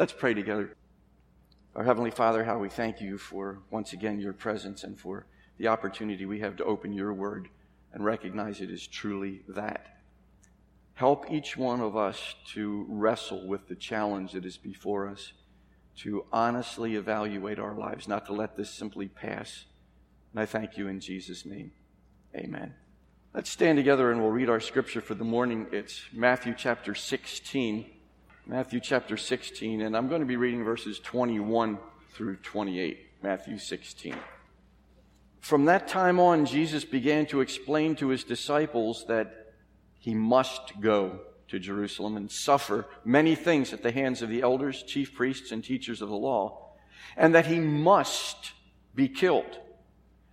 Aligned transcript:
Let's 0.00 0.14
pray 0.14 0.32
together. 0.32 0.74
Our 1.76 1.84
Heavenly 1.84 2.10
Father, 2.10 2.42
how 2.42 2.58
we 2.58 2.70
thank 2.70 3.02
you 3.02 3.18
for 3.18 3.58
once 3.70 3.92
again 3.92 4.18
your 4.18 4.32
presence 4.32 4.82
and 4.82 4.98
for 4.98 5.26
the 5.58 5.68
opportunity 5.68 6.24
we 6.24 6.40
have 6.40 6.56
to 6.56 6.64
open 6.64 6.94
your 6.94 7.12
word 7.12 7.50
and 7.92 8.02
recognize 8.02 8.62
it 8.62 8.70
is 8.70 8.86
truly 8.86 9.42
that. 9.48 9.98
Help 10.94 11.30
each 11.30 11.54
one 11.54 11.82
of 11.82 11.98
us 11.98 12.34
to 12.54 12.86
wrestle 12.88 13.46
with 13.46 13.68
the 13.68 13.74
challenge 13.74 14.32
that 14.32 14.46
is 14.46 14.56
before 14.56 15.06
us, 15.06 15.34
to 15.98 16.24
honestly 16.32 16.96
evaluate 16.96 17.58
our 17.58 17.74
lives, 17.74 18.08
not 18.08 18.24
to 18.24 18.32
let 18.32 18.56
this 18.56 18.70
simply 18.70 19.06
pass. 19.06 19.66
And 20.32 20.40
I 20.40 20.46
thank 20.46 20.78
you 20.78 20.88
in 20.88 21.00
Jesus' 21.00 21.44
name. 21.44 21.72
Amen. 22.34 22.72
Let's 23.34 23.50
stand 23.50 23.76
together 23.76 24.10
and 24.10 24.22
we'll 24.22 24.30
read 24.30 24.48
our 24.48 24.60
scripture 24.60 25.02
for 25.02 25.14
the 25.14 25.24
morning. 25.24 25.66
It's 25.72 26.04
Matthew 26.10 26.54
chapter 26.56 26.94
16. 26.94 27.99
Matthew 28.46 28.80
chapter 28.80 29.16
16, 29.16 29.82
and 29.82 29.96
I'm 29.96 30.08
going 30.08 30.22
to 30.22 30.26
be 30.26 30.36
reading 30.36 30.64
verses 30.64 30.98
21 30.98 31.78
through 32.12 32.36
28. 32.36 32.98
Matthew 33.22 33.58
16. 33.58 34.16
From 35.40 35.66
that 35.66 35.88
time 35.88 36.18
on, 36.18 36.46
Jesus 36.46 36.84
began 36.84 37.26
to 37.26 37.42
explain 37.42 37.94
to 37.96 38.08
his 38.08 38.24
disciples 38.24 39.04
that 39.08 39.52
he 39.98 40.14
must 40.14 40.80
go 40.80 41.20
to 41.48 41.58
Jerusalem 41.58 42.16
and 42.16 42.30
suffer 42.30 42.86
many 43.04 43.34
things 43.34 43.72
at 43.72 43.82
the 43.82 43.92
hands 43.92 44.22
of 44.22 44.30
the 44.30 44.40
elders, 44.42 44.82
chief 44.84 45.14
priests, 45.14 45.52
and 45.52 45.62
teachers 45.62 46.00
of 46.00 46.08
the 46.08 46.16
law, 46.16 46.70
and 47.16 47.34
that 47.34 47.46
he 47.46 47.60
must 47.60 48.52
be 48.94 49.08
killed 49.08 49.58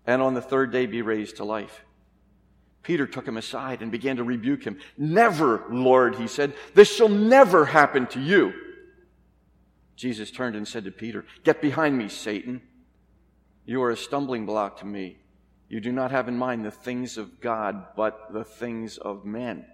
and 0.05 0.21
on 0.21 0.33
the 0.33 0.41
third 0.41 0.71
day 0.71 0.85
be 0.85 1.01
raised 1.01 1.37
to 1.37 1.43
life. 1.43 1.83
Peter 2.87 3.05
took 3.05 3.27
him 3.27 3.35
aside 3.35 3.81
and 3.81 3.91
began 3.91 4.15
to 4.15 4.23
rebuke 4.23 4.63
him. 4.63 4.79
Never, 4.97 5.65
Lord, 5.69 6.15
he 6.15 6.25
said, 6.25 6.53
this 6.73 6.89
shall 6.89 7.09
never 7.09 7.65
happen 7.65 8.07
to 8.07 8.21
you. 8.21 8.53
Jesus 9.97 10.31
turned 10.31 10.55
and 10.55 10.65
said 10.65 10.85
to 10.85 10.91
Peter, 10.91 11.25
Get 11.43 11.61
behind 11.61 11.97
me, 11.97 12.07
Satan. 12.07 12.61
You 13.65 13.83
are 13.83 13.91
a 13.91 13.97
stumbling 13.97 14.45
block 14.45 14.79
to 14.79 14.85
me. 14.85 15.17
You 15.67 15.81
do 15.81 15.91
not 15.91 16.11
have 16.11 16.29
in 16.29 16.37
mind 16.37 16.63
the 16.63 16.71
things 16.71 17.17
of 17.17 17.41
God, 17.41 17.87
but 17.97 18.31
the 18.31 18.45
things 18.45 18.97
of 18.97 19.25
men. 19.25 19.65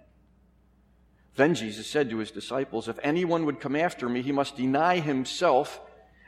Then 1.36 1.54
Jesus 1.54 1.86
said 1.86 2.10
to 2.10 2.18
his 2.18 2.32
disciples, 2.32 2.88
If 2.88 2.98
anyone 3.00 3.46
would 3.46 3.60
come 3.60 3.76
after 3.76 4.08
me, 4.08 4.22
he 4.22 4.32
must 4.32 4.56
deny 4.56 4.98
himself 4.98 5.80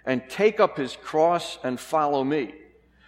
and 0.05 0.23
take 0.31 0.61
up 0.61 0.77
his 0.77 0.95
cross 0.95 1.59
and 1.65 1.81
follow 1.81 2.23
me. 2.23 2.55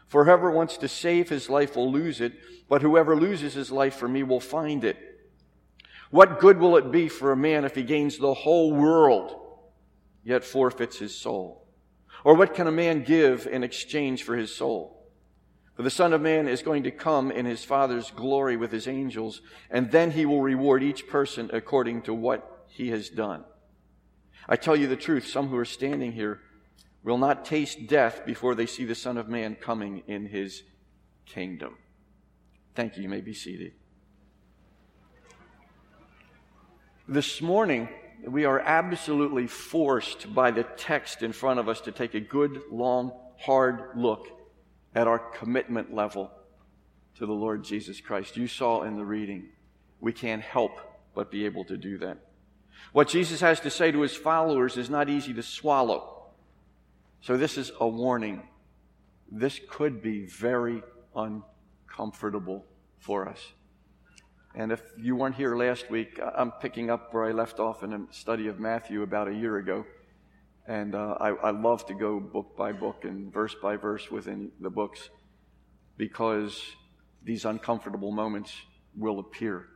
For 0.08 0.24
whoever 0.24 0.50
wants 0.50 0.78
to 0.78 0.88
save 0.88 1.28
his 1.28 1.50
life 1.50 1.76
will 1.76 1.92
lose 1.92 2.20
it, 2.20 2.32
but 2.68 2.82
whoever 2.82 3.14
loses 3.14 3.54
his 3.54 3.70
life 3.70 3.94
for 3.94 4.08
me 4.08 4.22
will 4.22 4.40
find 4.40 4.84
it. 4.84 4.96
What 6.10 6.40
good 6.40 6.58
will 6.58 6.76
it 6.76 6.90
be 6.90 7.08
for 7.08 7.32
a 7.32 7.36
man 7.36 7.64
if 7.64 7.74
he 7.74 7.82
gains 7.82 8.16
the 8.16 8.32
whole 8.32 8.72
world, 8.72 9.38
yet 10.24 10.44
forfeits 10.44 10.98
his 10.98 11.14
soul? 11.14 11.66
Or 12.24 12.34
what 12.34 12.54
can 12.54 12.66
a 12.66 12.72
man 12.72 13.04
give 13.04 13.46
in 13.46 13.62
exchange 13.62 14.22
for 14.22 14.34
his 14.34 14.54
soul? 14.54 14.98
For 15.76 15.82
the 15.82 15.90
Son 15.90 16.12
of 16.12 16.20
Man 16.20 16.48
is 16.48 16.62
going 16.62 16.82
to 16.84 16.90
come 16.90 17.30
in 17.30 17.46
his 17.46 17.64
Father's 17.64 18.10
glory 18.10 18.56
with 18.56 18.72
his 18.72 18.88
angels, 18.88 19.42
and 19.70 19.92
then 19.92 20.10
he 20.10 20.26
will 20.26 20.42
reward 20.42 20.82
each 20.82 21.06
person 21.06 21.50
according 21.52 22.02
to 22.02 22.14
what 22.14 22.64
he 22.66 22.88
has 22.88 23.08
done. 23.08 23.44
I 24.48 24.56
tell 24.56 24.74
you 24.74 24.88
the 24.88 24.96
truth, 24.96 25.26
some 25.26 25.48
who 25.48 25.56
are 25.56 25.64
standing 25.64 26.12
here 26.12 26.40
will 27.08 27.18
not 27.18 27.44
taste 27.44 27.86
death 27.86 28.26
before 28.26 28.54
they 28.54 28.66
see 28.66 28.84
the 28.84 28.94
Son 28.94 29.16
of 29.16 29.28
Man 29.28 29.54
coming 29.54 30.02
in 30.06 30.26
his 30.26 30.62
kingdom. 31.26 31.76
Thank 32.74 32.96
you. 32.96 33.02
You 33.02 33.08
may 33.08 33.20
be 33.20 33.34
seated. 33.34 33.72
This 37.06 37.40
morning, 37.40 37.88
we 38.26 38.44
are 38.44 38.60
absolutely 38.60 39.46
forced 39.46 40.34
by 40.34 40.50
the 40.50 40.64
text 40.64 41.22
in 41.22 41.32
front 41.32 41.58
of 41.60 41.68
us 41.68 41.80
to 41.82 41.92
take 41.92 42.14
a 42.14 42.20
good, 42.20 42.60
long, 42.70 43.12
hard 43.38 43.90
look 43.96 44.26
at 44.94 45.06
our 45.06 45.18
commitment 45.18 45.94
level 45.94 46.30
to 47.16 47.26
the 47.26 47.32
Lord 47.32 47.64
Jesus 47.64 48.00
Christ. 48.00 48.36
You 48.36 48.48
saw 48.48 48.82
in 48.82 48.96
the 48.96 49.04
reading, 49.04 49.48
we 50.00 50.12
can't 50.12 50.42
help 50.42 50.78
but 51.14 51.30
be 51.30 51.46
able 51.46 51.64
to 51.64 51.76
do 51.76 51.98
that. 51.98 52.18
What 52.92 53.08
Jesus 53.08 53.40
has 53.40 53.60
to 53.60 53.70
say 53.70 53.90
to 53.92 54.00
his 54.02 54.16
followers 54.16 54.76
is 54.76 54.90
not 54.90 55.08
easy 55.08 55.32
to 55.34 55.42
swallow. 55.42 56.17
So, 57.20 57.36
this 57.36 57.58
is 57.58 57.72
a 57.80 57.88
warning. 57.88 58.42
This 59.30 59.60
could 59.68 60.02
be 60.02 60.26
very 60.26 60.82
uncomfortable 61.14 62.64
for 62.98 63.28
us. 63.28 63.52
And 64.54 64.72
if 64.72 64.82
you 64.96 65.14
weren't 65.14 65.34
here 65.34 65.56
last 65.56 65.90
week, 65.90 66.18
I'm 66.36 66.52
picking 66.52 66.90
up 66.90 67.12
where 67.12 67.24
I 67.24 67.32
left 67.32 67.60
off 67.60 67.82
in 67.82 67.92
a 67.92 68.00
study 68.10 68.48
of 68.48 68.58
Matthew 68.58 69.02
about 69.02 69.28
a 69.28 69.34
year 69.34 69.58
ago. 69.58 69.84
And 70.66 70.94
uh, 70.94 71.16
I, 71.20 71.28
I 71.30 71.50
love 71.50 71.86
to 71.86 71.94
go 71.94 72.20
book 72.20 72.56
by 72.56 72.72
book 72.72 73.04
and 73.04 73.32
verse 73.32 73.54
by 73.62 73.76
verse 73.76 74.10
within 74.10 74.50
the 74.60 74.70
books 74.70 75.10
because 75.96 76.60
these 77.22 77.44
uncomfortable 77.44 78.12
moments 78.12 78.52
will 78.96 79.18
appear. 79.18 79.66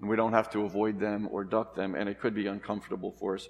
And 0.00 0.08
we 0.08 0.16
don't 0.16 0.32
have 0.32 0.50
to 0.50 0.62
avoid 0.62 0.98
them 0.98 1.28
or 1.30 1.44
duck 1.44 1.74
them, 1.74 1.94
and 1.94 2.08
it 2.08 2.20
could 2.20 2.34
be 2.34 2.46
uncomfortable 2.46 3.14
for 3.18 3.34
us. 3.34 3.48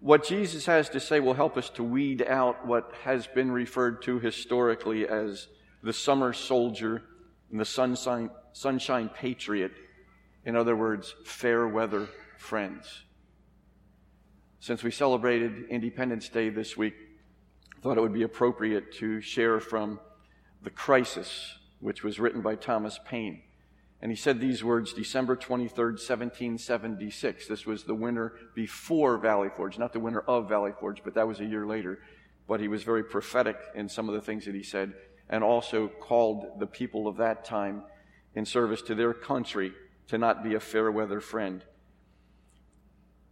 What 0.00 0.26
Jesus 0.26 0.66
has 0.66 0.88
to 0.90 1.00
say 1.00 1.20
will 1.20 1.34
help 1.34 1.56
us 1.56 1.70
to 1.70 1.82
weed 1.82 2.22
out 2.22 2.66
what 2.66 2.92
has 3.02 3.26
been 3.26 3.50
referred 3.50 4.02
to 4.02 4.18
historically 4.18 5.08
as 5.08 5.48
the 5.82 5.92
summer 5.92 6.32
soldier 6.32 7.02
and 7.50 7.58
the 7.58 7.64
sunshine, 7.64 8.30
sunshine 8.52 9.08
patriot. 9.08 9.72
In 10.44 10.54
other 10.54 10.76
words, 10.76 11.14
fair 11.24 11.66
weather 11.66 12.08
friends. 12.36 13.04
Since 14.60 14.82
we 14.82 14.90
celebrated 14.90 15.68
Independence 15.70 16.28
Day 16.28 16.50
this 16.50 16.76
week, 16.76 16.94
I 17.76 17.80
thought 17.80 17.98
it 17.98 18.00
would 18.00 18.12
be 18.12 18.22
appropriate 18.22 18.92
to 18.94 19.20
share 19.20 19.60
from 19.60 20.00
The 20.62 20.70
Crisis, 20.70 21.58
which 21.80 22.02
was 22.02 22.18
written 22.18 22.42
by 22.42 22.56
Thomas 22.56 22.98
Paine. 23.04 23.42
And 24.02 24.10
he 24.10 24.16
said 24.16 24.40
these 24.40 24.62
words 24.62 24.92
December 24.92 25.36
23rd, 25.36 25.98
1776. 25.98 27.48
This 27.48 27.66
was 27.66 27.84
the 27.84 27.94
winter 27.94 28.34
before 28.54 29.16
Valley 29.18 29.48
Forge, 29.48 29.78
not 29.78 29.92
the 29.92 30.00
winter 30.00 30.20
of 30.22 30.48
Valley 30.48 30.72
Forge, 30.78 31.02
but 31.02 31.14
that 31.14 31.26
was 31.26 31.40
a 31.40 31.46
year 31.46 31.66
later. 31.66 32.00
But 32.46 32.60
he 32.60 32.68
was 32.68 32.82
very 32.82 33.02
prophetic 33.02 33.56
in 33.74 33.88
some 33.88 34.08
of 34.08 34.14
the 34.14 34.20
things 34.20 34.44
that 34.44 34.54
he 34.54 34.62
said, 34.62 34.92
and 35.28 35.42
also 35.42 35.88
called 35.88 36.60
the 36.60 36.66
people 36.66 37.08
of 37.08 37.16
that 37.16 37.44
time 37.44 37.82
in 38.34 38.44
service 38.44 38.82
to 38.82 38.94
their 38.94 39.14
country 39.14 39.72
to 40.08 40.18
not 40.18 40.44
be 40.44 40.54
a 40.54 40.60
fair 40.60 40.92
weather 40.92 41.20
friend. 41.20 41.64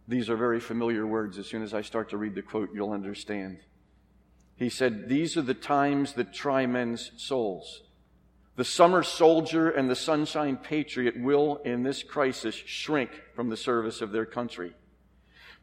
These 0.07 0.29
are 0.29 0.35
very 0.35 0.59
familiar 0.59 1.07
words. 1.07 1.37
As 1.37 1.47
soon 1.47 1.63
as 1.63 1.73
I 1.73 1.81
start 1.81 2.09
to 2.09 2.17
read 2.17 2.35
the 2.35 2.41
quote, 2.41 2.69
you'll 2.73 2.91
understand. 2.91 3.59
He 4.55 4.69
said, 4.69 5.09
These 5.09 5.37
are 5.37 5.41
the 5.41 5.53
times 5.53 6.13
that 6.13 6.33
try 6.33 6.65
men's 6.65 7.11
souls. 7.17 7.83
The 8.55 8.63
summer 8.63 9.03
soldier 9.03 9.69
and 9.69 9.89
the 9.89 9.95
sunshine 9.95 10.55
patriot 10.55 11.19
will, 11.19 11.57
in 11.65 11.83
this 11.83 12.03
crisis, 12.03 12.55
shrink 12.55 13.11
from 13.35 13.49
the 13.49 13.57
service 13.57 14.01
of 14.01 14.11
their 14.11 14.25
country. 14.25 14.73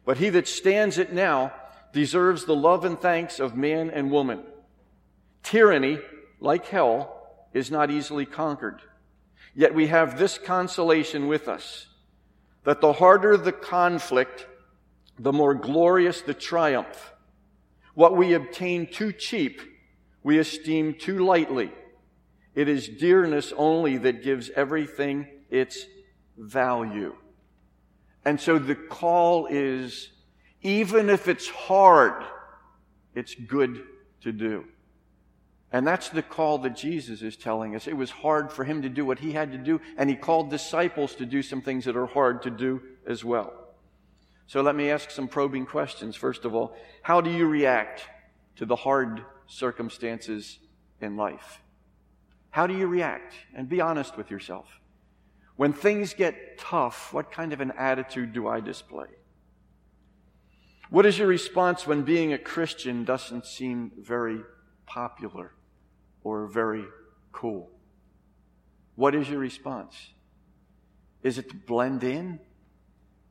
But 0.04 0.18
he 0.18 0.28
that 0.30 0.46
stands 0.46 0.98
it 0.98 1.12
now 1.12 1.52
deserves 1.92 2.44
the 2.44 2.56
love 2.56 2.84
and 2.84 3.00
thanks 3.00 3.40
of 3.40 3.56
man 3.56 3.90
and 3.90 4.10
woman. 4.10 4.42
Tyranny, 5.42 5.98
like 6.40 6.66
hell, 6.66 7.46
is 7.54 7.70
not 7.70 7.90
easily 7.90 8.26
conquered. 8.26 8.82
Yet 9.54 9.74
we 9.74 9.86
have 9.88 10.18
this 10.18 10.38
consolation 10.38 11.28
with 11.28 11.48
us 11.48 11.86
that 12.64 12.80
the 12.80 12.92
harder 12.92 13.36
the 13.36 13.52
conflict, 13.52 14.46
the 15.18 15.32
more 15.32 15.54
glorious 15.54 16.22
the 16.22 16.34
triumph. 16.34 17.12
What 17.94 18.16
we 18.16 18.34
obtain 18.34 18.86
too 18.86 19.12
cheap, 19.12 19.60
we 20.22 20.38
esteem 20.38 20.94
too 20.94 21.24
lightly. 21.24 21.72
It 22.54 22.68
is 22.68 22.88
dearness 22.88 23.52
only 23.56 23.98
that 23.98 24.22
gives 24.22 24.50
everything 24.50 25.26
its 25.50 25.86
value. 26.36 27.14
And 28.24 28.40
so 28.40 28.58
the 28.58 28.74
call 28.74 29.46
is, 29.46 30.10
even 30.62 31.10
if 31.10 31.28
it's 31.28 31.48
hard, 31.48 32.24
it's 33.14 33.34
good 33.34 33.82
to 34.22 34.32
do. 34.32 34.64
And 35.72 35.86
that's 35.86 36.10
the 36.10 36.22
call 36.22 36.58
that 36.58 36.76
Jesus 36.76 37.22
is 37.22 37.36
telling 37.36 37.74
us. 37.74 37.86
It 37.86 37.96
was 37.96 38.10
hard 38.10 38.52
for 38.52 38.62
him 38.62 38.82
to 38.82 38.90
do 38.90 39.06
what 39.06 39.18
he 39.18 39.32
had 39.32 39.52
to 39.52 39.58
do, 39.58 39.80
and 39.96 40.10
he 40.10 40.16
called 40.16 40.50
disciples 40.50 41.14
to 41.14 41.26
do 41.26 41.42
some 41.42 41.62
things 41.62 41.86
that 41.86 41.96
are 41.96 42.06
hard 42.06 42.42
to 42.42 42.50
do 42.50 42.82
as 43.06 43.24
well. 43.24 43.52
So 44.46 44.60
let 44.60 44.76
me 44.76 44.90
ask 44.90 45.10
some 45.10 45.28
probing 45.28 45.64
questions. 45.64 46.14
First 46.14 46.44
of 46.44 46.54
all, 46.54 46.76
how 47.00 47.22
do 47.22 47.30
you 47.30 47.46
react 47.46 48.02
to 48.56 48.66
the 48.66 48.76
hard 48.76 49.24
circumstances 49.46 50.58
in 51.00 51.16
life? 51.16 51.62
How 52.52 52.66
do 52.66 52.76
you 52.76 52.86
react? 52.86 53.34
And 53.54 53.68
be 53.68 53.80
honest 53.80 54.16
with 54.16 54.30
yourself. 54.30 54.66
When 55.56 55.72
things 55.72 56.14
get 56.14 56.58
tough, 56.58 57.12
what 57.12 57.32
kind 57.32 57.52
of 57.52 57.60
an 57.60 57.72
attitude 57.72 58.32
do 58.32 58.46
I 58.46 58.60
display? 58.60 59.06
What 60.90 61.06
is 61.06 61.18
your 61.18 61.28
response 61.28 61.86
when 61.86 62.02
being 62.02 62.34
a 62.34 62.38
Christian 62.38 63.04
doesn't 63.04 63.46
seem 63.46 63.92
very 63.98 64.40
popular 64.84 65.54
or 66.22 66.46
very 66.46 66.84
cool? 67.32 67.70
What 68.96 69.14
is 69.14 69.30
your 69.30 69.38
response? 69.38 69.94
Is 71.22 71.38
it 71.38 71.48
to 71.48 71.56
blend 71.56 72.04
in? 72.04 72.38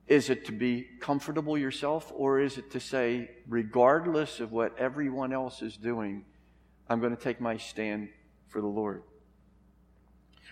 Is 0.08 0.32
it 0.32 0.46
to 0.46 0.52
be 0.52 0.88
comfortable 1.00 1.58
yourself, 1.58 2.12
or 2.16 2.40
is 2.40 2.58
it 2.58 2.72
to 2.72 2.80
say, 2.80 3.30
regardless 3.48 4.40
of 4.40 4.52
what 4.52 4.78
everyone 4.80 5.32
else 5.32 5.62
is 5.62 5.78
doing, 5.78 6.26
I'm 6.90 7.00
going 7.00 7.16
to 7.16 7.22
take 7.22 7.40
my 7.40 7.58
stand 7.58 8.10
for 8.48 8.60
the 8.60 8.68
Lord? 8.68 9.04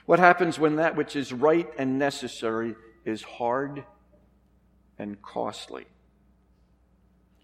What 0.10 0.18
happens 0.18 0.58
when 0.58 0.78
that 0.78 0.96
which 0.96 1.16
is 1.16 1.32
right 1.32 1.70
and 1.78 2.00
necessary 2.00 2.74
is 3.06 3.22
hard 3.22 3.84
and 4.98 5.22
costly? 5.22 5.86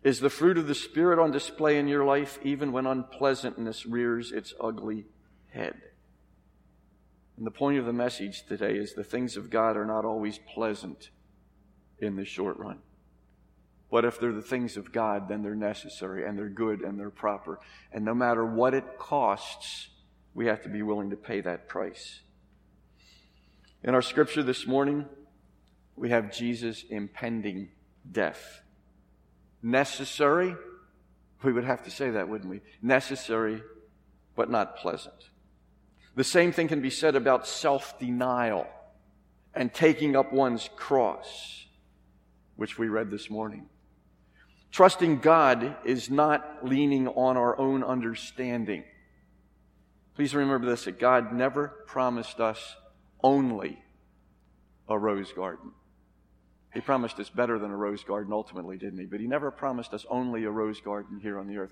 Is 0.01 0.19
the 0.19 0.31
fruit 0.31 0.57
of 0.57 0.65
the 0.65 0.73
Spirit 0.73 1.19
on 1.19 1.29
display 1.29 1.77
in 1.77 1.87
your 1.87 2.03
life 2.03 2.39
even 2.41 2.71
when 2.71 2.87
unpleasantness 2.87 3.85
rears 3.85 4.31
its 4.31 4.55
ugly 4.59 5.05
head? 5.53 5.75
And 7.37 7.45
the 7.45 7.51
point 7.51 7.77
of 7.77 7.85
the 7.85 7.93
message 7.93 8.47
today 8.47 8.77
is 8.77 8.95
the 8.95 9.03
things 9.03 9.37
of 9.37 9.51
God 9.51 9.77
are 9.77 9.85
not 9.85 10.03
always 10.03 10.39
pleasant 10.55 11.11
in 11.99 12.15
the 12.15 12.25
short 12.25 12.57
run. 12.57 12.79
But 13.91 14.05
if 14.05 14.19
they're 14.19 14.33
the 14.33 14.41
things 14.41 14.75
of 14.75 14.91
God, 14.91 15.29
then 15.29 15.43
they're 15.43 15.53
necessary 15.53 16.27
and 16.27 16.35
they're 16.35 16.49
good 16.49 16.81
and 16.81 16.99
they're 16.99 17.11
proper. 17.11 17.59
And 17.91 18.03
no 18.03 18.15
matter 18.15 18.43
what 18.43 18.73
it 18.73 18.97
costs, 18.97 19.89
we 20.33 20.47
have 20.47 20.63
to 20.63 20.69
be 20.69 20.81
willing 20.81 21.11
to 21.11 21.15
pay 21.15 21.41
that 21.41 21.69
price. 21.69 22.21
In 23.85 23.93
our 23.93 24.01
scripture 24.01 24.41
this 24.41 24.65
morning, 24.65 25.05
we 25.95 26.09
have 26.09 26.33
Jesus' 26.33 26.83
impending 26.89 27.69
death. 28.11 28.63
Necessary, 29.61 30.55
we 31.43 31.53
would 31.53 31.65
have 31.65 31.83
to 31.83 31.91
say 31.91 32.09
that, 32.09 32.27
wouldn't 32.27 32.49
we? 32.49 32.61
Necessary, 32.81 33.61
but 34.35 34.49
not 34.49 34.77
pleasant. 34.77 35.29
The 36.15 36.23
same 36.23 36.51
thing 36.51 36.67
can 36.67 36.81
be 36.81 36.89
said 36.89 37.15
about 37.15 37.45
self 37.45 37.99
denial 37.99 38.65
and 39.53 39.71
taking 39.71 40.15
up 40.15 40.33
one's 40.33 40.67
cross, 40.75 41.67
which 42.55 42.79
we 42.79 42.87
read 42.87 43.11
this 43.11 43.29
morning. 43.29 43.67
Trusting 44.71 45.19
God 45.19 45.75
is 45.85 46.09
not 46.09 46.65
leaning 46.65 47.07
on 47.07 47.37
our 47.37 47.55
own 47.59 47.83
understanding. 47.83 48.83
Please 50.15 50.33
remember 50.33 50.67
this 50.67 50.85
that 50.85 50.99
God 50.99 51.33
never 51.33 51.67
promised 51.85 52.39
us 52.39 52.75
only 53.25 53.83
a 54.87 54.97
rose 54.97 55.33
garden. 55.33 55.71
He 56.75 56.79
promised 56.79 57.19
us 57.19 57.27
better 57.27 57.57
than 57.57 57.71
a 57.71 57.75
rose 57.75 58.03
garden 58.03 58.31
ultimately, 58.31 58.77
didn't 58.77 58.99
he? 58.99 59.05
But 59.05 59.19
he 59.19 59.25
never 59.25 59.49
promised 59.49 59.95
us 59.95 60.05
only 60.11 60.43
a 60.43 60.51
rose 60.51 60.79
garden 60.79 61.19
here 61.19 61.39
on 61.39 61.47
the 61.47 61.57
earth. 61.57 61.71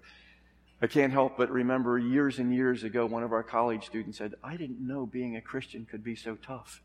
I 0.81 0.87
can't 0.87 1.13
help 1.13 1.37
but 1.37 1.51
remember 1.51 1.99
years 1.99 2.39
and 2.39 2.51
years 2.51 2.83
ago, 2.83 3.05
one 3.05 3.21
of 3.21 3.31
our 3.31 3.43
college 3.43 3.85
students 3.85 4.17
said, 4.17 4.33
I 4.43 4.57
didn't 4.57 4.85
know 4.85 5.05
being 5.05 5.35
a 5.35 5.41
Christian 5.41 5.85
could 5.85 6.03
be 6.03 6.15
so 6.15 6.35
tough. 6.35 6.81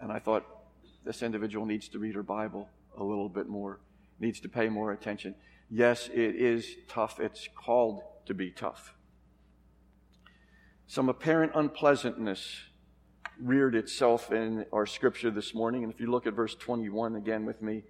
And 0.00 0.10
I 0.10 0.18
thought, 0.18 0.46
this 1.04 1.22
individual 1.22 1.66
needs 1.66 1.88
to 1.90 1.98
read 1.98 2.14
her 2.14 2.22
Bible 2.22 2.70
a 2.96 3.04
little 3.04 3.28
bit 3.28 3.46
more, 3.46 3.80
needs 4.20 4.40
to 4.40 4.48
pay 4.48 4.70
more 4.70 4.90
attention. 4.90 5.34
Yes, 5.68 6.08
it 6.08 6.34
is 6.36 6.76
tough. 6.88 7.20
It's 7.20 7.46
called 7.54 8.02
to 8.24 8.32
be 8.32 8.50
tough. 8.50 8.94
Some 10.86 11.10
apparent 11.10 11.52
unpleasantness 11.54 12.71
reared 13.42 13.74
itself 13.74 14.30
in 14.30 14.64
our 14.72 14.86
scripture 14.86 15.30
this 15.30 15.54
morning. 15.54 15.82
And 15.82 15.92
if 15.92 16.00
you 16.00 16.10
look 16.10 16.26
at 16.26 16.34
verse 16.34 16.54
21 16.54 17.16
again 17.16 17.44
with 17.44 17.60
me, 17.60 17.82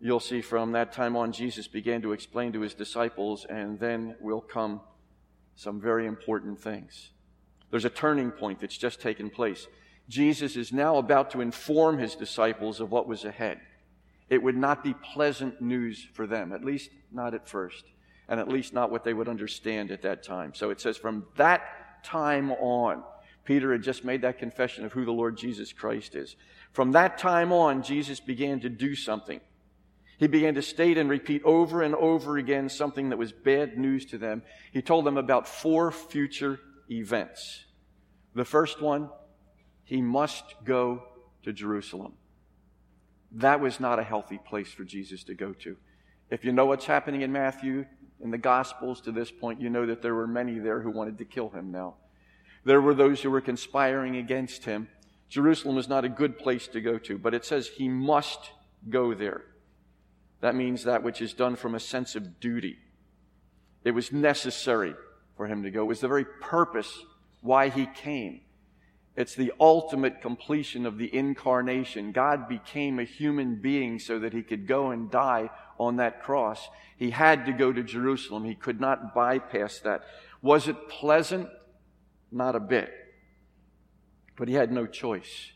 you'll 0.00 0.20
see 0.20 0.40
from 0.40 0.72
that 0.72 0.92
time 0.92 1.16
on, 1.16 1.32
Jesus 1.32 1.66
began 1.66 2.02
to 2.02 2.12
explain 2.12 2.52
to 2.52 2.60
his 2.60 2.74
disciples, 2.74 3.44
and 3.48 3.80
then 3.80 4.14
will 4.20 4.40
come 4.40 4.80
some 5.56 5.80
very 5.80 6.06
important 6.06 6.60
things. 6.60 7.10
There's 7.70 7.84
a 7.84 7.90
turning 7.90 8.30
point 8.30 8.60
that's 8.60 8.76
just 8.76 9.00
taken 9.00 9.30
place. 9.30 9.66
Jesus 10.08 10.54
is 10.54 10.72
now 10.72 10.98
about 10.98 11.30
to 11.30 11.40
inform 11.40 11.98
his 11.98 12.14
disciples 12.14 12.78
of 12.78 12.92
what 12.92 13.08
was 13.08 13.24
ahead. 13.24 13.60
It 14.28 14.42
would 14.42 14.56
not 14.56 14.84
be 14.84 14.94
pleasant 14.94 15.60
news 15.60 16.06
for 16.12 16.26
them, 16.26 16.52
at 16.52 16.64
least 16.64 16.90
not 17.10 17.34
at 17.34 17.48
first, 17.48 17.84
and 18.28 18.38
at 18.38 18.48
least 18.48 18.72
not 18.72 18.90
what 18.90 19.02
they 19.02 19.14
would 19.14 19.28
understand 19.28 19.90
at 19.90 20.02
that 20.02 20.22
time. 20.22 20.54
So 20.54 20.70
it 20.70 20.80
says, 20.80 20.96
from 20.96 21.26
that 21.36 22.04
time 22.04 22.52
on, 22.52 23.02
Peter 23.46 23.72
had 23.72 23.82
just 23.82 24.04
made 24.04 24.22
that 24.22 24.38
confession 24.38 24.84
of 24.84 24.92
who 24.92 25.04
the 25.04 25.12
Lord 25.12 25.36
Jesus 25.38 25.72
Christ 25.72 26.14
is. 26.14 26.36
From 26.72 26.92
that 26.92 27.16
time 27.16 27.52
on, 27.52 27.82
Jesus 27.82 28.20
began 28.20 28.60
to 28.60 28.68
do 28.68 28.94
something. 28.94 29.40
He 30.18 30.26
began 30.26 30.54
to 30.54 30.62
state 30.62 30.98
and 30.98 31.08
repeat 31.08 31.42
over 31.44 31.82
and 31.82 31.94
over 31.94 32.38
again 32.38 32.68
something 32.68 33.10
that 33.10 33.18
was 33.18 33.32
bad 33.32 33.78
news 33.78 34.04
to 34.06 34.18
them. 34.18 34.42
He 34.72 34.82
told 34.82 35.04
them 35.04 35.16
about 35.16 35.46
four 35.46 35.90
future 35.90 36.58
events. 36.90 37.64
The 38.34 38.44
first 38.44 38.82
one, 38.82 39.10
he 39.84 40.02
must 40.02 40.44
go 40.64 41.02
to 41.44 41.52
Jerusalem. 41.52 42.14
That 43.32 43.60
was 43.60 43.78
not 43.78 43.98
a 43.98 44.04
healthy 44.04 44.38
place 44.38 44.72
for 44.72 44.84
Jesus 44.84 45.24
to 45.24 45.34
go 45.34 45.52
to. 45.52 45.76
If 46.30 46.44
you 46.44 46.52
know 46.52 46.66
what's 46.66 46.86
happening 46.86 47.22
in 47.22 47.32
Matthew, 47.32 47.84
in 48.20 48.30
the 48.30 48.38
Gospels 48.38 49.00
to 49.02 49.12
this 49.12 49.30
point, 49.30 49.60
you 49.60 49.68
know 49.68 49.86
that 49.86 50.02
there 50.02 50.14
were 50.14 50.26
many 50.26 50.58
there 50.58 50.80
who 50.80 50.90
wanted 50.90 51.18
to 51.18 51.24
kill 51.24 51.50
him 51.50 51.70
now. 51.70 51.96
There 52.66 52.80
were 52.80 52.94
those 52.94 53.22
who 53.22 53.30
were 53.30 53.40
conspiring 53.40 54.16
against 54.16 54.64
him. 54.64 54.88
Jerusalem 55.28 55.78
is 55.78 55.88
not 55.88 56.04
a 56.04 56.08
good 56.08 56.36
place 56.36 56.66
to 56.68 56.80
go 56.80 56.98
to, 56.98 57.16
but 57.16 57.32
it 57.32 57.44
says 57.44 57.68
he 57.68 57.88
must 57.88 58.50
go 58.90 59.14
there. 59.14 59.42
That 60.40 60.56
means 60.56 60.82
that 60.82 61.04
which 61.04 61.22
is 61.22 61.32
done 61.32 61.54
from 61.54 61.76
a 61.76 61.80
sense 61.80 62.16
of 62.16 62.40
duty. 62.40 62.76
It 63.84 63.92
was 63.92 64.10
necessary 64.10 64.96
for 65.36 65.46
him 65.46 65.62
to 65.62 65.70
go. 65.70 65.82
It 65.82 65.86
was 65.86 66.00
the 66.00 66.08
very 66.08 66.24
purpose 66.24 66.92
why 67.40 67.68
he 67.68 67.86
came. 67.86 68.40
It's 69.14 69.36
the 69.36 69.52
ultimate 69.60 70.20
completion 70.20 70.86
of 70.86 70.98
the 70.98 71.14
incarnation. 71.14 72.10
God 72.10 72.48
became 72.48 72.98
a 72.98 73.04
human 73.04 73.62
being 73.62 74.00
so 74.00 74.18
that 74.18 74.32
he 74.32 74.42
could 74.42 74.66
go 74.66 74.90
and 74.90 75.08
die 75.08 75.50
on 75.78 75.98
that 75.98 76.20
cross. 76.20 76.68
He 76.96 77.10
had 77.10 77.46
to 77.46 77.52
go 77.52 77.72
to 77.72 77.84
Jerusalem. 77.84 78.44
He 78.44 78.56
could 78.56 78.80
not 78.80 79.14
bypass 79.14 79.78
that. 79.84 80.02
Was 80.42 80.66
it 80.66 80.88
pleasant? 80.88 81.48
Not 82.30 82.56
a 82.56 82.60
bit. 82.60 82.92
But 84.36 84.48
he 84.48 84.54
had 84.54 84.72
no 84.72 84.86
choice 84.86 85.52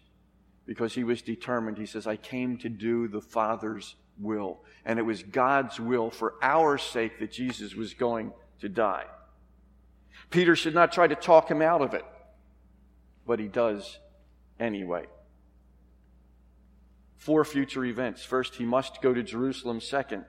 because 0.67 0.94
he 0.94 1.05
was 1.05 1.22
determined. 1.22 1.78
He 1.78 1.87
says, 1.87 2.06
I 2.06 2.17
came 2.17 2.56
to 2.58 2.69
do 2.69 3.08
the 3.08 3.20
Father's 3.20 3.96
will. 4.19 4.61
And 4.84 4.99
it 4.99 5.02
was 5.02 5.22
God's 5.22 5.78
will 5.81 6.11
for 6.11 6.34
our 6.43 6.78
sake 6.78 7.19
that 7.19 7.32
Jesus 7.32 7.75
was 7.75 7.94
going 7.94 8.32
to 8.61 8.69
die. 8.69 9.05
Peter 10.31 10.55
should 10.55 10.75
not 10.75 10.93
try 10.93 11.06
to 11.06 11.14
talk 11.14 11.50
him 11.50 11.61
out 11.61 11.82
of 11.82 11.94
it, 11.94 12.05
but 13.26 13.40
he 13.40 13.49
does 13.49 13.99
anyway. 14.58 15.06
Four 17.16 17.44
future 17.44 17.84
events. 17.84 18.25
First, 18.25 18.55
he 18.55 18.64
must 18.64 19.02
go 19.02 19.12
to 19.12 19.23
Jerusalem. 19.23 19.81
Second, 19.81 20.25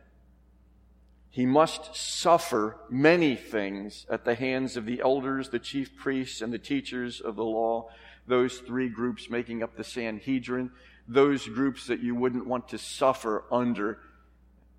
he 1.32 1.46
must 1.46 1.96
suffer 1.96 2.76
many 2.90 3.38
things 3.38 4.06
at 4.10 4.26
the 4.26 4.36
hands 4.36 4.76
of 4.76 4.86
the 4.86 5.00
elders, 5.00 5.48
the 5.48 5.60
chief 5.60 5.96
priests, 5.96 6.42
and 6.42 6.52
the 6.52 6.60
teachers 6.60 7.22
of 7.22 7.38
the 7.38 7.44
law, 7.44 7.88
those 8.28 8.58
three 8.58 8.90
groups 8.90 9.30
making 9.30 9.64
up 9.64 9.78
the 9.78 9.84
Sanhedrin, 9.86 10.72
those 11.08 11.48
groups 11.48 11.88
that 11.88 12.02
you 12.02 12.16
wouldn't 12.16 12.46
want 12.46 12.68
to 12.68 12.78
suffer 12.78 13.46
under. 13.50 14.00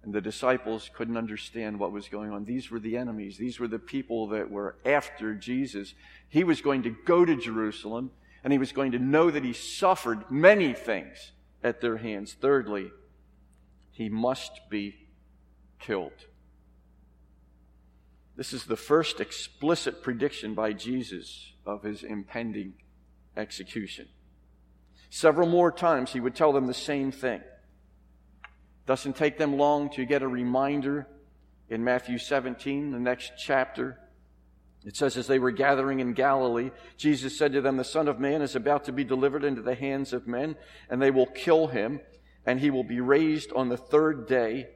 And 0.02 0.12
the 0.12 0.20
disciples 0.20 0.90
couldn't 0.92 1.16
understand 1.16 1.78
what 1.78 1.90
was 1.90 2.08
going 2.08 2.30
on. 2.32 2.44
These 2.44 2.70
were 2.70 2.80
the 2.80 2.98
enemies. 2.98 3.38
These 3.38 3.58
were 3.58 3.68
the 3.68 3.78
people 3.78 4.28
that 4.28 4.50
were 4.50 4.76
after 4.84 5.34
Jesus. 5.34 5.94
He 6.28 6.44
was 6.44 6.60
going 6.60 6.82
to 6.82 6.94
go 7.06 7.24
to 7.24 7.34
Jerusalem, 7.34 8.10
and 8.44 8.52
he 8.52 8.58
was 8.58 8.72
going 8.72 8.92
to 8.92 8.98
know 8.98 9.30
that 9.30 9.44
he 9.44 9.54
suffered 9.54 10.30
many 10.30 10.74
things 10.74 11.32
at 11.64 11.80
their 11.80 11.96
hands. 11.96 12.36
Thirdly, 12.38 12.90
he 13.90 14.10
must 14.10 14.60
be 14.68 14.96
killed. 15.78 16.26
This 18.36 18.52
is 18.52 18.64
the 18.64 18.76
first 18.76 19.20
explicit 19.20 20.02
prediction 20.02 20.54
by 20.54 20.72
Jesus 20.72 21.52
of 21.66 21.82
his 21.82 22.02
impending 22.02 22.74
execution. 23.36 24.08
Several 25.10 25.48
more 25.48 25.70
times 25.70 26.12
he 26.12 26.20
would 26.20 26.34
tell 26.34 26.52
them 26.52 26.66
the 26.66 26.74
same 26.74 27.12
thing. 27.12 27.42
Doesn't 28.86 29.16
take 29.16 29.38
them 29.38 29.58
long 29.58 29.90
to 29.90 30.04
get 30.04 30.22
a 30.22 30.28
reminder 30.28 31.06
in 31.68 31.84
Matthew 31.84 32.18
17, 32.18 32.90
the 32.90 32.98
next 32.98 33.32
chapter. 33.38 33.98
It 34.84 34.96
says, 34.96 35.16
As 35.16 35.26
they 35.26 35.38
were 35.38 35.50
gathering 35.50 36.00
in 36.00 36.14
Galilee, 36.14 36.70
Jesus 36.96 37.36
said 37.36 37.52
to 37.52 37.60
them, 37.60 37.76
The 37.76 37.84
Son 37.84 38.08
of 38.08 38.18
Man 38.18 38.42
is 38.42 38.56
about 38.56 38.84
to 38.84 38.92
be 38.92 39.04
delivered 39.04 39.44
into 39.44 39.62
the 39.62 39.74
hands 39.74 40.12
of 40.12 40.26
men, 40.26 40.56
and 40.90 41.00
they 41.00 41.10
will 41.10 41.26
kill 41.26 41.68
him, 41.68 42.00
and 42.44 42.58
he 42.58 42.70
will 42.70 42.84
be 42.84 43.00
raised 43.00 43.52
on 43.52 43.68
the 43.68 43.76
third 43.76 44.26
day. 44.26 44.68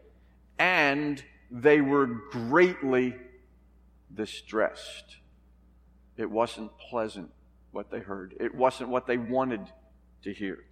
And 0.59 1.23
they 1.51 1.81
were 1.81 2.07
greatly 2.07 3.17
distressed. 4.17 5.19
It 6.17 6.31
wasn't 6.31 6.77
pleasant 6.79 7.31
what 7.71 7.91
they 7.91 8.01
heard, 8.01 8.35
it 8.41 8.55
wasn't 8.55 8.89
what 8.89 9.07
they 9.07 9.19
wanted 9.19 9.61
to 10.23 10.33
hear. 10.33 10.65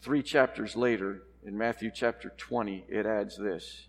Three 0.00 0.22
chapters 0.22 0.74
later, 0.74 1.22
in 1.44 1.56
Matthew 1.56 1.90
chapter 1.94 2.32
20, 2.36 2.84
it 2.88 3.06
adds 3.06 3.36
this 3.36 3.88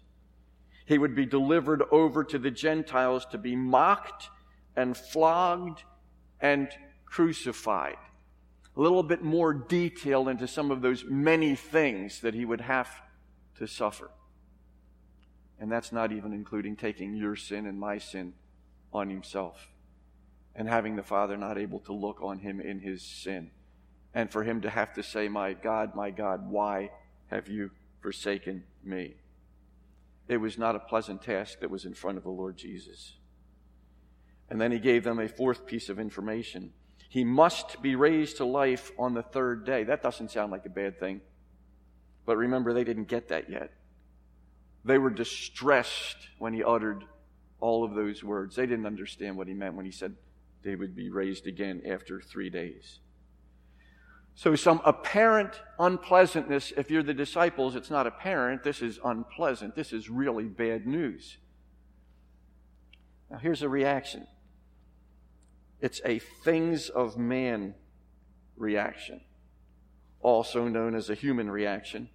He 0.86 0.98
would 0.98 1.16
be 1.16 1.26
delivered 1.26 1.84
over 1.92 2.24
to 2.26 2.38
the 2.38 2.52
Gentiles 2.52 3.26
to 3.28 3.38
be 3.38 3.56
mocked 3.56 4.30
and 4.76 4.96
flogged 4.96 5.84
and 6.42 6.70
crucified. 7.06 7.98
a 8.76 8.82
little 8.82 9.04
bit 9.04 9.24
more 9.24 9.54
detail 9.54 10.28
into 10.28 10.48
some 10.48 10.70
of 10.70 10.82
those 10.82 11.06
many 11.06 11.56
things 11.56 12.20
that 12.20 12.34
he 12.34 12.44
would 12.44 12.60
have 12.60 12.90
to 13.58 13.66
suffer. 13.68 14.12
And 15.60 15.72
that's 15.72 15.92
not 15.92 16.12
even 16.12 16.34
including 16.34 16.76
taking 16.76 17.16
your 17.16 17.36
sin 17.36 17.66
and 17.66 17.80
my 17.80 17.98
sin 17.98 18.34
on 18.92 19.10
himself 19.10 19.70
and 20.56 20.70
having 20.70 20.96
the 20.96 21.04
Father 21.04 21.36
not 21.38 21.58
able 21.58 21.80
to 21.82 21.94
look 21.94 22.22
on 22.22 22.40
him 22.40 22.62
in 22.62 22.80
his 22.80 23.02
sin. 23.02 23.52
And 24.14 24.32
for 24.32 24.44
him 24.44 24.62
to 24.62 24.70
have 24.70 24.94
to 24.94 25.04
say, 25.04 25.28
My 25.28 25.54
God, 25.54 25.96
my 25.96 26.10
God, 26.10 26.50
why 26.50 26.92
have 27.28 27.50
you 27.50 27.72
forsaken 28.02 28.64
me? 28.84 29.16
It 30.28 30.38
was 30.38 30.58
not 30.58 30.76
a 30.76 30.80
pleasant 30.80 31.22
task 31.22 31.60
that 31.60 31.70
was 31.70 31.86
in 31.86 31.94
front 31.94 32.18
of 32.18 32.24
the 32.24 32.30
Lord 32.30 32.58
Jesus. 32.58 33.18
And 34.50 34.60
then 34.60 34.72
he 34.72 34.80
gave 34.80 35.04
them 35.04 35.20
a 35.20 35.28
fourth 35.28 35.66
piece 35.66 35.90
of 35.90 36.00
information. 36.00 36.72
He 37.10 37.24
must 37.24 37.82
be 37.82 37.96
raised 37.96 38.38
to 38.38 38.46
life 38.46 38.92
on 38.98 39.14
the 39.14 39.24
third 39.24 39.66
day. 39.66 39.84
That 39.84 40.02
doesn't 40.02 40.32
sound 40.32 40.52
like 40.52 40.66
a 40.66 40.70
bad 40.70 41.00
thing. 41.00 41.22
But 42.26 42.38
remember, 42.38 42.74
they 42.74 42.84
didn't 42.84 43.08
get 43.08 43.28
that 43.30 43.50
yet. 43.50 43.72
They 44.86 45.00
were 45.00 45.10
distressed 45.10 46.18
when 46.38 46.54
he 46.54 46.64
uttered 46.64 47.04
all 47.60 47.84
of 47.84 47.96
those 47.96 48.24
words. 48.24 48.56
They 48.56 48.68
didn't 48.68 48.86
understand 48.86 49.36
what 49.36 49.48
he 49.48 49.54
meant 49.54 49.74
when 49.74 49.86
he 49.86 49.92
said 49.92 50.16
they 50.64 50.76
would 50.76 50.96
be 50.96 51.10
raised 51.10 51.48
again 51.48 51.82
after 51.86 52.22
three 52.22 52.52
days. 52.52 53.00
So, 54.36 54.56
some 54.56 54.82
apparent 54.86 55.62
unpleasantness, 55.80 56.74
if 56.76 56.92
you're 56.92 57.04
the 57.04 57.14
disciples, 57.14 57.76
it's 57.76 57.90
not 57.90 58.06
apparent. 58.06 58.64
This 58.64 58.82
is 58.82 59.00
unpleasant. 59.04 59.76
This 59.76 59.94
is 59.94 60.10
really 60.10 60.44
bad 60.44 60.86
news. 60.86 61.38
Now, 63.32 63.38
here's 63.38 63.62
a 63.62 63.70
reaction 63.70 64.28
it's 65.80 66.02
a 66.06 66.20
things 66.20 66.90
of 66.90 67.18
man 67.18 67.76
reaction, 68.58 69.22
also 70.20 70.68
known 70.68 70.96
as 70.96 71.10
a 71.10 71.16
human 71.16 71.50
reaction, 71.50 72.10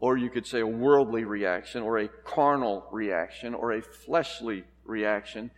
or 0.00 0.16
you 0.16 0.30
could 0.30 0.46
say 0.46 0.60
a 0.60 0.66
worldly 0.66 1.24
reaction, 1.24 1.82
or 1.82 1.98
a 1.98 2.08
carnal 2.08 2.86
reaction, 2.90 3.54
or 3.54 3.72
a 3.72 3.82
fleshly 3.82 4.64
reaction. 4.84 5.50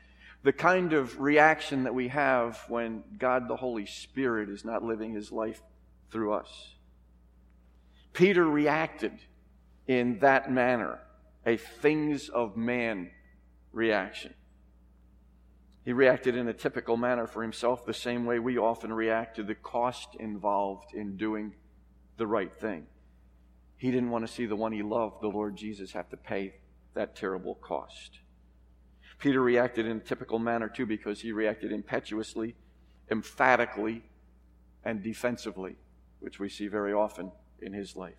The 0.43 0.53
kind 0.53 0.93
of 0.93 1.21
reaction 1.21 1.85
that 1.85 1.95
we 1.95 2.09
have 2.09 2.61
when 2.69 3.05
God 3.19 3.49
the 3.49 3.57
Holy 3.57 3.87
Spirit 3.87 4.49
is 4.51 4.65
not 4.65 4.83
living 4.83 5.15
his 5.15 5.31
life 5.31 5.63
through 6.11 6.33
us. 6.33 6.75
Peter 8.13 8.45
reacted 8.45 9.13
in 9.87 10.19
that 10.19 10.51
manner, 10.51 10.99
a 11.47 11.57
things 11.57 12.29
of 12.29 12.57
man 12.57 13.11
reaction. 13.73 14.35
He 15.85 15.93
reacted 15.93 16.37
in 16.37 16.49
a 16.49 16.53
typical 16.53 16.97
manner 16.97 17.27
for 17.27 17.43
himself, 17.43 17.85
the 17.85 17.95
same 17.95 18.25
way 18.25 18.39
we 18.39 18.59
often 18.59 18.93
react 18.93 19.37
to 19.37 19.43
the 19.43 19.55
cost 19.55 20.15
involved 20.17 20.95
in 20.95 21.17
doing 21.17 21.55
the 22.17 22.27
right 22.27 22.53
thing. 22.55 22.87
He 23.83 23.91
didn't 23.91 24.11
want 24.11 24.25
to 24.25 24.33
see 24.33 24.47
the 24.47 24.55
one 24.55 24.71
he 24.71 24.85
loved, 24.85 25.23
the 25.23 25.27
Lord 25.27 25.57
Jesus, 25.57 25.91
have 25.91 26.09
to 26.11 26.17
pay 26.17 26.55
that 26.95 27.17
terrible 27.17 27.57
cost. 27.57 28.21
Peter 29.19 29.43
reacted 29.43 29.87
in 29.87 29.97
a 29.97 30.01
typical 30.01 30.39
manner 30.39 30.69
too 30.69 30.87
because 30.87 31.21
he 31.21 31.33
reacted 31.33 31.73
impetuously, 31.73 32.55
emphatically, 33.11 34.05
and 34.85 35.03
defensively, 35.03 35.75
which 36.21 36.39
we 36.39 36.49
see 36.49 36.69
very 36.69 36.93
often 36.93 37.33
in 37.61 37.73
his 37.73 37.97
life. 37.97 38.15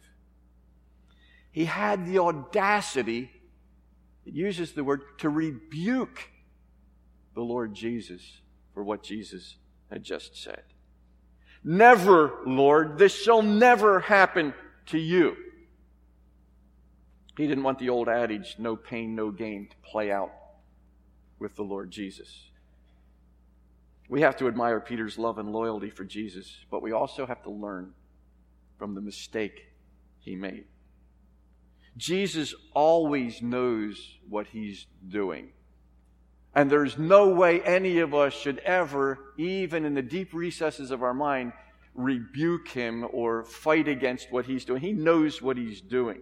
He 1.49 1.63
had 1.63 2.07
the 2.07 2.19
audacity, 2.19 3.31
it 4.25 4.33
uses 4.33 4.73
the 4.73 4.83
word, 4.83 5.17
to 5.19 5.29
rebuke 5.29 6.29
the 7.35 7.41
Lord 7.41 7.73
Jesus 7.73 8.41
for 8.73 8.83
what 8.83 9.01
Jesus 9.01 9.55
had 9.89 10.03
just 10.03 10.35
said. 10.35 10.63
Never, 11.63 12.39
Lord, 12.45 12.97
this 12.97 13.15
shall 13.15 13.41
never 13.41 14.01
happen 14.01 14.53
to 14.87 14.97
you. 14.97 15.37
He 17.37 17.47
didn't 17.47 17.63
want 17.63 17.79
the 17.79 17.89
old 17.89 18.09
adage, 18.09 18.55
no 18.59 18.75
pain, 18.75 19.15
no 19.15 19.31
gain, 19.31 19.67
to 19.67 19.75
play 19.89 20.11
out 20.11 20.31
with 21.39 21.55
the 21.55 21.63
Lord 21.63 21.89
Jesus. 21.89 22.49
We 24.07 24.21
have 24.21 24.37
to 24.37 24.47
admire 24.47 24.79
Peter's 24.79 25.17
love 25.17 25.39
and 25.39 25.51
loyalty 25.51 25.89
for 25.89 26.03
Jesus, 26.03 26.55
but 26.69 26.83
we 26.83 26.91
also 26.91 27.25
have 27.25 27.41
to 27.43 27.49
learn 27.49 27.93
from 28.77 28.93
the 28.93 29.01
mistake 29.01 29.67
he 30.19 30.35
made. 30.35 30.65
Jesus 31.97 32.53
always 32.73 33.41
knows 33.41 34.17
what 34.27 34.47
he's 34.47 34.85
doing. 35.07 35.49
And 36.55 36.69
there's 36.69 36.97
no 36.97 37.29
way 37.29 37.61
any 37.61 37.99
of 37.99 38.13
us 38.13 38.33
should 38.33 38.59
ever, 38.59 39.17
even 39.37 39.85
in 39.85 39.95
the 39.95 40.01
deep 40.01 40.33
recesses 40.33 40.91
of 40.91 41.01
our 41.01 41.13
mind, 41.13 41.53
rebuke 41.95 42.67
him 42.67 43.07
or 43.11 43.43
fight 43.45 43.87
against 43.87 44.31
what 44.31 44.45
he's 44.45 44.65
doing. 44.65 44.81
He 44.81 44.93
knows 44.93 45.41
what 45.41 45.57
he's 45.57 45.81
doing. 45.81 46.21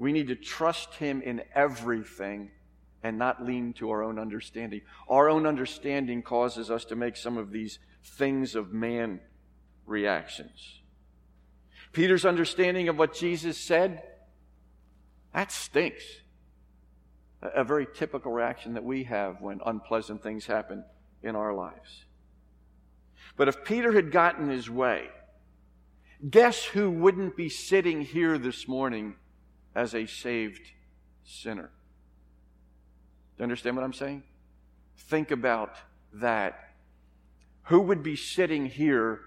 We 0.00 0.12
need 0.12 0.28
to 0.28 0.34
trust 0.34 0.94
him 0.94 1.20
in 1.20 1.42
everything 1.54 2.50
and 3.02 3.18
not 3.18 3.44
lean 3.44 3.74
to 3.74 3.90
our 3.90 4.02
own 4.02 4.18
understanding. 4.18 4.80
Our 5.10 5.28
own 5.28 5.46
understanding 5.46 6.22
causes 6.22 6.70
us 6.70 6.86
to 6.86 6.96
make 6.96 7.18
some 7.18 7.36
of 7.36 7.52
these 7.52 7.78
things 8.02 8.54
of 8.54 8.72
man 8.72 9.20
reactions. 9.84 10.80
Peter's 11.92 12.24
understanding 12.24 12.88
of 12.88 12.96
what 12.96 13.12
Jesus 13.12 13.58
said, 13.58 14.02
that 15.34 15.52
stinks 15.52 16.04
a 17.42 17.62
very 17.62 17.86
typical 17.94 18.32
reaction 18.32 18.72
that 18.74 18.84
we 18.84 19.04
have 19.04 19.42
when 19.42 19.60
unpleasant 19.66 20.22
things 20.22 20.46
happen 20.46 20.82
in 21.22 21.36
our 21.36 21.52
lives. 21.52 22.06
But 23.36 23.48
if 23.48 23.64
Peter 23.64 23.92
had 23.92 24.12
gotten 24.12 24.48
his 24.48 24.70
way, 24.70 25.08
guess 26.30 26.64
who 26.64 26.90
wouldn't 26.90 27.36
be 27.36 27.50
sitting 27.50 28.00
here 28.00 28.38
this 28.38 28.66
morning 28.66 29.16
as 29.74 29.94
a 29.94 30.06
saved 30.06 30.70
sinner? 31.24 31.70
Do 33.36 33.38
you 33.38 33.44
understand 33.44 33.76
what 33.76 33.84
I'm 33.84 33.92
saying? 33.92 34.22
Think 34.96 35.30
about 35.30 35.76
that. 36.14 36.74
Who 37.64 37.80
would 37.80 38.02
be 38.02 38.16
sitting 38.16 38.66
here 38.66 39.20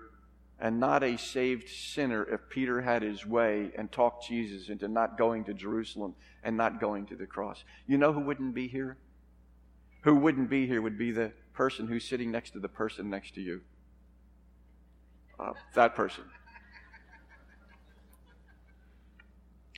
and 0.64 0.80
not 0.80 1.04
a 1.04 1.18
saved 1.18 1.68
sinner 1.68 2.24
if 2.24 2.48
Peter 2.50 2.82
had 2.82 3.02
his 3.02 3.26
way 3.26 3.72
and 3.78 3.92
talked 3.92 4.28
Jesus 4.28 4.70
into 4.70 4.88
not 4.88 5.18
going 5.18 5.44
to 5.44 5.54
Jerusalem 5.54 6.16
and 6.42 6.56
not 6.56 6.80
going 6.80 7.06
to 7.08 7.18
the 7.18 7.26
cross. 7.26 7.64
You 7.86 7.98
know 7.98 8.14
who 8.14 8.22
wouldn't 8.22 8.56
be 8.56 8.70
here? 8.70 8.98
Who 10.04 10.16
wouldn't 10.16 10.50
be 10.50 10.66
here 10.66 10.82
would 10.82 10.98
be 10.98 11.12
the 11.12 11.34
person 11.54 11.88
who's 11.88 12.08
sitting 12.08 12.32
next 12.32 12.52
to 12.52 12.60
the 12.60 12.70
person 12.70 13.10
next 13.10 13.36
to 13.36 13.42
you. 13.42 13.62
Uh, 15.40 15.52
that 15.76 15.96
person. 15.96 16.24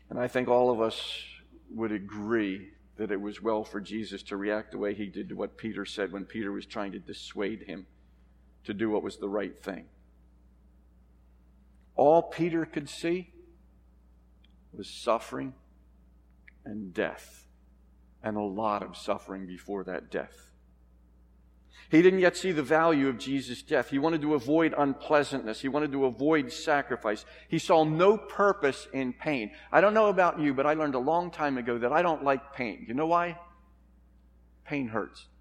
And 0.09 0.19
I 0.19 0.27
think 0.27 0.47
all 0.47 0.69
of 0.69 0.81
us 0.81 1.23
would 1.73 1.91
agree 1.91 2.69
that 2.97 3.11
it 3.11 3.19
was 3.19 3.41
well 3.41 3.63
for 3.63 3.81
Jesus 3.81 4.23
to 4.23 4.37
react 4.37 4.71
the 4.71 4.77
way 4.77 4.93
he 4.93 5.07
did 5.07 5.29
to 5.29 5.35
what 5.35 5.57
Peter 5.57 5.85
said 5.85 6.11
when 6.11 6.25
Peter 6.25 6.51
was 6.51 6.65
trying 6.65 6.91
to 6.93 6.99
dissuade 6.99 7.63
him 7.63 7.87
to 8.63 8.73
do 8.73 8.89
what 8.89 9.03
was 9.03 9.17
the 9.17 9.29
right 9.29 9.61
thing. 9.61 9.85
All 11.95 12.21
Peter 12.21 12.65
could 12.65 12.89
see 12.89 13.31
was 14.73 14.89
suffering 14.89 15.53
and 16.65 16.93
death, 16.93 17.47
and 18.23 18.35
a 18.37 18.41
lot 18.41 18.83
of 18.83 18.97
suffering 18.97 19.45
before 19.45 19.83
that 19.85 20.09
death. 20.11 20.51
He 21.89 22.01
didn't 22.01 22.19
yet 22.19 22.35
see 22.35 22.51
the 22.51 22.63
value 22.63 23.07
of 23.07 23.19
Jesus' 23.19 23.61
death. 23.61 23.89
He 23.89 23.99
wanted 23.99 24.21
to 24.21 24.33
avoid 24.33 24.73
unpleasantness. 24.75 25.61
He 25.61 25.67
wanted 25.67 25.91
to 25.91 26.05
avoid 26.05 26.51
sacrifice. 26.51 27.25
He 27.47 27.59
saw 27.59 27.83
no 27.83 28.17
purpose 28.17 28.87
in 28.91 29.13
pain. 29.13 29.51
I 29.71 29.81
don't 29.81 29.93
know 29.93 30.07
about 30.07 30.39
you, 30.39 30.53
but 30.53 30.65
I 30.65 30.73
learned 30.73 30.95
a 30.95 30.99
long 30.99 31.29
time 31.29 31.57
ago 31.57 31.77
that 31.77 31.91
I 31.91 32.01
don't 32.01 32.23
like 32.23 32.53
pain. 32.53 32.85
You 32.87 32.95
know 32.95 33.05
why? 33.05 33.37
Pain 34.65 34.87
hurts. 34.87 35.27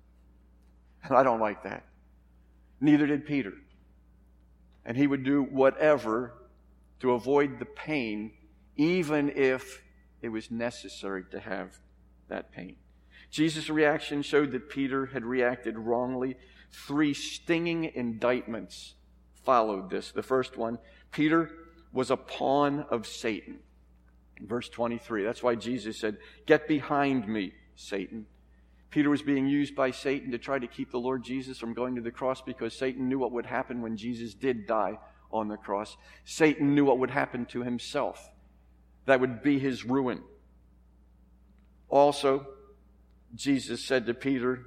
And 1.07 1.19
I 1.19 1.23
don't 1.23 1.41
like 1.41 1.65
that. 1.65 1.85
Neither 2.81 3.07
did 3.07 3.27
Peter. 3.27 3.53
And 4.87 4.97
he 4.97 5.07
would 5.07 5.23
do 5.23 5.43
whatever 5.43 6.33
to 7.01 7.13
avoid 7.13 7.59
the 7.59 7.67
pain, 7.67 8.33
even 8.77 9.31
if 9.37 9.83
it 10.23 10.31
was 10.31 10.51
necessary 10.51 11.25
to 11.31 11.41
have 11.41 11.79
that 12.29 12.53
pain. 12.53 12.77
Jesus' 13.35 13.69
reaction 13.69 14.23
showed 14.23 14.53
that 14.53 14.69
Peter 14.69 15.07
had 15.07 15.25
reacted 15.25 15.77
wrongly. 15.77 16.37
Three 16.71 17.13
stinging 17.13 17.91
indictments 17.97 18.95
followed 19.45 19.91
this. 19.91 20.13
The 20.13 20.23
first 20.23 20.57
one 20.57 20.79
Peter 21.11 21.51
was 21.93 22.13
a 22.13 22.17
pawn 22.17 22.87
of 22.91 23.09
Satan. 23.09 23.59
Verse 24.41 24.69
23. 24.69 25.25
That's 25.25 25.43
why 25.43 25.57
Jesus 25.57 25.99
said, 25.99 26.19
Get 26.47 26.69
behind 26.69 27.27
me, 27.27 27.53
Satan. 27.75 28.27
Peter 28.91 29.11
was 29.11 29.23
being 29.23 29.49
used 29.49 29.75
by 29.75 29.91
Satan 29.91 30.31
to 30.31 30.39
try 30.39 30.61
to 30.61 30.69
keep 30.69 30.93
the 30.93 31.01
Lord 31.01 31.25
Jesus 31.25 31.59
from 31.59 31.75
going 31.75 31.97
to 31.97 32.01
the 32.01 32.13
cross 32.13 32.41
because 32.41 32.73
Satan 32.79 33.09
knew 33.09 33.19
what 33.19 33.33
would 33.33 33.47
happen 33.47 33.83
when 33.83 33.97
Jesus 33.97 34.35
did 34.35 34.69
die 34.69 34.97
on 35.33 35.49
the 35.49 35.57
cross. 35.57 35.97
Satan 36.25 36.77
knew 36.77 36.85
what 36.85 37.01
would 37.01 37.11
happen 37.11 37.47
to 37.47 37.65
himself 37.65 38.31
that 39.07 39.21
would 39.21 39.43
be 39.43 39.59
his 39.59 39.85
ruin. 39.85 40.23
Also, 41.89 42.47
Jesus 43.35 43.85
said 43.85 44.07
to 44.07 44.15
Peter, 44.15 44.65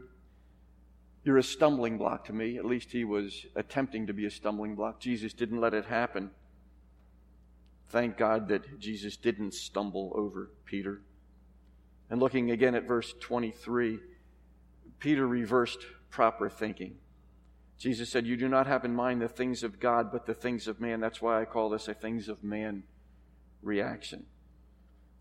You're 1.24 1.38
a 1.38 1.44
stumbling 1.44 1.98
block 1.98 2.26
to 2.26 2.34
me. 2.34 2.58
At 2.58 2.66
least 2.66 2.92
he 2.92 3.06
was 3.06 3.46
attempting 3.56 4.08
to 4.08 4.14
be 4.14 4.26
a 4.26 4.32
stumbling 4.32 4.76
block. 4.76 5.00
Jesus 5.00 5.34
didn't 5.34 5.62
let 5.62 5.74
it 5.74 5.86
happen. 5.86 6.32
Thank 7.90 8.18
God 8.18 8.50
that 8.50 8.80
Jesus 8.80 9.16
didn't 9.16 9.54
stumble 9.54 10.12
over 10.16 10.52
Peter. 10.66 11.02
And 12.10 12.20
looking 12.20 12.52
again 12.52 12.76
at 12.76 12.88
verse 12.88 13.14
23, 13.22 14.00
Peter 15.00 15.28
reversed 15.28 15.80
proper 16.10 16.50
thinking. 16.50 16.96
Jesus 17.78 18.10
said, 18.10 18.26
You 18.26 18.36
do 18.36 18.50
not 18.50 18.68
have 18.68 18.84
in 18.84 18.94
mind 18.94 19.22
the 19.22 19.28
things 19.28 19.64
of 19.64 19.80
God, 19.80 20.12
but 20.12 20.26
the 20.26 20.34
things 20.34 20.68
of 20.68 20.82
man. 20.82 21.00
That's 21.00 21.22
why 21.22 21.42
I 21.42 21.46
call 21.46 21.70
this 21.70 21.88
a 21.88 21.94
things 21.94 22.28
of 22.28 22.44
man 22.44 22.84
reaction. 23.62 24.26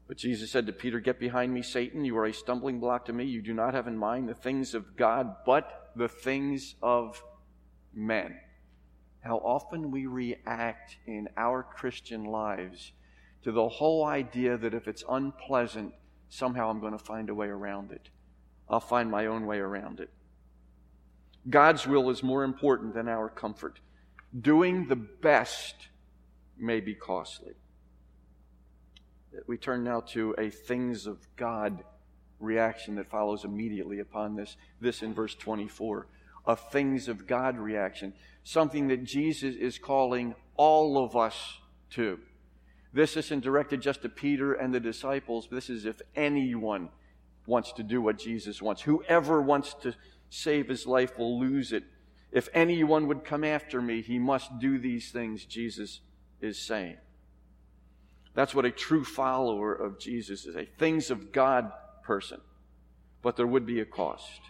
But 0.09 0.19
Jesus 0.19 0.51
said 0.51 0.67
to 0.67 0.73
Peter, 0.73 1.01
Get 1.01 1.19
behind 1.19 1.53
me, 1.53 1.63
Satan. 1.63 2.05
You 2.05 2.17
are 2.19 2.27
a 2.27 2.33
stumbling 2.33 2.79
block 2.79 3.07
to 3.07 3.13
me. 3.13 3.25
You 3.25 3.43
do 3.43 3.53
not 3.53 3.75
have 3.75 3.89
in 3.89 3.99
mind 3.99 4.29
the 4.29 4.35
things 4.35 4.75
of 4.75 4.97
God, 4.97 5.37
but 5.45 5.91
the 5.97 6.09
things 6.09 6.77
of 6.83 7.23
men. 7.93 8.37
How 9.21 9.39
often 9.39 9.91
we 9.91 10.07
react 10.07 10.97
in 11.07 11.29
our 11.37 11.65
Christian 11.65 12.25
lives 12.25 12.93
to 13.43 13.51
the 13.51 13.69
whole 13.69 14.05
idea 14.05 14.57
that 14.57 14.75
if 14.75 14.87
it's 14.87 15.03
unpleasant, 15.09 15.93
somehow 16.29 16.71
I'm 16.71 16.81
going 16.81 16.97
to 16.97 17.05
find 17.05 17.29
a 17.29 17.35
way 17.35 17.49
around 17.49 17.91
it. 17.91 18.09
I'll 18.69 18.81
find 18.81 19.11
my 19.11 19.27
own 19.27 19.47
way 19.47 19.59
around 19.59 20.01
it. 20.01 20.11
God's 21.49 21.87
will 21.87 22.11
is 22.11 22.23
more 22.23 22.45
important 22.45 22.95
than 22.95 23.09
our 23.09 23.29
comfort. 23.29 23.81
Doing 24.39 24.89
the 24.89 24.97
best 24.97 25.75
may 26.59 26.81
be 26.81 26.95
costly. 26.95 27.55
We 29.47 29.57
turn 29.57 29.85
now 29.85 30.01
to 30.09 30.35
a 30.39 30.51
things 30.51 31.07
of 31.07 31.19
God 31.37 31.85
reaction 32.39 32.97
that 32.97 33.11
follows 33.11 33.45
immediately 33.45 34.01
upon 34.01 34.37
this. 34.37 34.57
This 34.81 35.03
in 35.03 35.15
verse 35.15 35.35
24. 35.35 36.07
A 36.47 36.57
things 36.57 37.09
of 37.09 37.27
God 37.27 37.59
reaction. 37.59 38.13
Something 38.45 38.89
that 38.89 39.05
Jesus 39.05 39.57
is 39.57 39.79
calling 39.79 40.35
all 40.57 41.03
of 41.03 41.17
us 41.17 41.59
to. 41.91 42.19
This 42.93 43.17
isn't 43.17 43.43
directed 43.43 43.83
just 43.83 44.03
to 44.03 44.09
Peter 44.09 44.55
and 44.55 44.73
the 44.73 44.81
disciples. 44.81 45.49
This 45.51 45.69
is 45.69 45.85
if 45.85 46.01
anyone 46.15 46.89
wants 47.47 47.73
to 47.73 47.83
do 47.83 48.01
what 48.01 48.19
Jesus 48.19 48.63
wants. 48.63 48.83
Whoever 48.83 49.43
wants 49.43 49.75
to 49.83 49.95
save 50.31 50.69
his 50.69 50.87
life 50.87 51.19
will 51.19 51.39
lose 51.39 51.73
it. 51.73 51.85
If 52.33 52.49
anyone 52.55 53.07
would 53.07 53.25
come 53.25 53.45
after 53.45 53.81
me, 53.81 54.03
he 54.03 54.19
must 54.19 54.59
do 54.59 54.79
these 54.79 55.11
things, 55.11 55.45
Jesus 55.45 56.01
is 56.41 56.59
saying. 56.59 56.97
That's 58.37 58.55
what 58.55 58.67
a 58.67 58.71
true 58.71 59.03
follower 59.03 59.75
of 59.75 59.99
Jesus 59.99 60.45
is 60.45 60.57
a 60.57 60.67
things 60.67 61.11
of 61.11 61.33
God 61.33 61.73
person. 62.05 62.41
But 63.23 63.37
there 63.37 63.47
would 63.47 63.65
be 63.65 63.81
a 63.81 63.87
cost. 63.87 64.41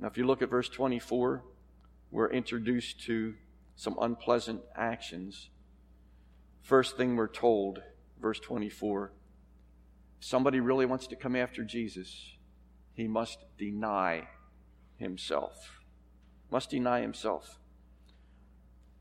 Now, 0.00 0.08
if 0.08 0.16
you 0.16 0.26
look 0.26 0.40
at 0.40 0.48
verse 0.48 0.70
24, 0.70 1.44
we're 2.10 2.30
introduced 2.30 3.02
to 3.02 3.34
some 3.76 3.94
unpleasant 4.00 4.62
actions. 4.74 5.50
First 6.62 6.96
thing 6.96 7.14
we're 7.14 7.28
told, 7.28 7.82
verse 8.20 8.40
24 8.40 9.12
somebody 10.20 10.58
really 10.58 10.86
wants 10.86 11.06
to 11.06 11.14
come 11.14 11.36
after 11.36 11.62
Jesus, 11.62 12.36
he 12.94 13.06
must 13.06 13.38
deny 13.56 14.26
himself. 14.96 15.80
Must 16.50 16.70
deny 16.70 17.02
himself. 17.02 17.60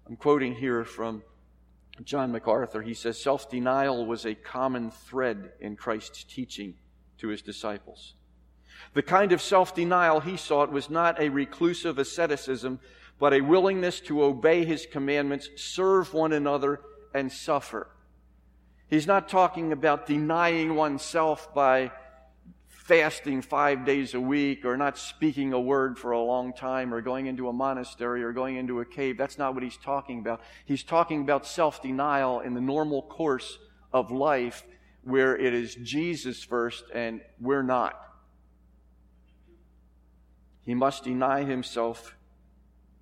I'm 0.05 0.15
quoting 0.15 0.55
here 0.55 0.83
from 0.83 1.23
John 2.03 2.31
MacArthur. 2.31 2.81
He 2.81 2.93
says 2.93 3.21
self 3.21 3.49
denial 3.49 4.05
was 4.05 4.25
a 4.25 4.35
common 4.35 4.91
thread 4.91 5.51
in 5.59 5.75
Christ's 5.75 6.23
teaching 6.23 6.75
to 7.19 7.29
his 7.29 7.41
disciples. 7.41 8.13
The 8.93 9.03
kind 9.03 9.31
of 9.31 9.41
self 9.41 9.73
denial 9.73 10.19
he 10.19 10.37
sought 10.37 10.71
was 10.71 10.89
not 10.89 11.19
a 11.19 11.29
reclusive 11.29 11.97
asceticism, 11.97 12.79
but 13.19 13.33
a 13.33 13.41
willingness 13.41 13.99
to 14.01 14.23
obey 14.23 14.65
his 14.65 14.85
commandments, 14.85 15.49
serve 15.55 16.13
one 16.13 16.33
another, 16.33 16.81
and 17.13 17.31
suffer. 17.31 17.89
He's 18.89 19.07
not 19.07 19.27
talking 19.27 19.71
about 19.71 20.05
denying 20.05 20.75
oneself 20.75 21.53
by 21.53 21.91
fasting 22.87 23.41
five 23.41 23.85
days 23.85 24.13
a 24.13 24.19
week 24.19 24.63
or 24.63 24.77
not 24.77 24.97
speaking 24.97 25.51
a 25.51 25.59
word 25.59 25.99
for 25.99 26.11
a 26.11 26.21
long 26.21 26.53
time 26.53 26.93
or 26.93 27.01
going 27.01 27.25
into 27.27 27.49
a 27.49 27.53
monastery 27.53 28.23
or 28.23 28.31
going 28.31 28.55
into 28.55 28.79
a 28.79 28.85
cave. 28.85 29.17
That's 29.17 29.37
not 29.37 29.53
what 29.53 29.61
he's 29.61 29.75
talking 29.75 30.19
about. 30.19 30.41
He's 30.65 30.83
talking 30.83 31.21
about 31.21 31.45
self 31.45 31.81
denial 31.81 32.39
in 32.39 32.53
the 32.53 32.61
normal 32.61 33.01
course 33.01 33.59
of 33.91 34.09
life 34.09 34.63
where 35.03 35.35
it 35.35 35.53
is 35.53 35.75
Jesus 35.75 36.43
first 36.43 36.85
and 36.93 37.19
we're 37.41 37.61
not. 37.61 38.01
He 40.63 40.73
must 40.73 41.03
deny 41.03 41.43
himself, 41.43 42.15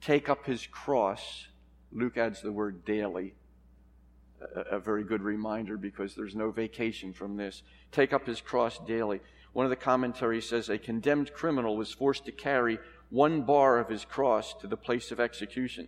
take 0.01 0.29
up 0.29 0.47
his 0.47 0.65
cross. 0.65 1.47
Luke 1.91 2.17
adds 2.17 2.41
the 2.41 2.51
word 2.51 2.85
daily. 2.85 3.35
A, 4.55 4.77
a 4.77 4.79
very 4.79 5.03
good 5.03 5.21
reminder 5.21 5.77
because 5.77 6.15
there's 6.15 6.35
no 6.35 6.49
vacation 6.49 7.13
from 7.13 7.37
this. 7.37 7.61
Take 7.91 8.13
up 8.13 8.25
his 8.25 8.41
cross 8.41 8.79
daily. 8.87 9.21
One 9.55 9.65
of 9.65 9.69
the 9.69 9.77
commentaries 9.77 10.49
says 10.49 10.67
a 10.67 10.77
condemned 10.77 11.31
criminal 11.31 11.77
was 11.77 11.93
forced 11.93 12.25
to 12.25 12.33
carry 12.33 12.77
one 13.09 13.43
bar 13.43 13.79
of 13.79 13.87
his 13.87 14.03
cross 14.03 14.53
to 14.55 14.67
the 14.67 14.75
place 14.75 15.11
of 15.11 15.21
execution. 15.21 15.87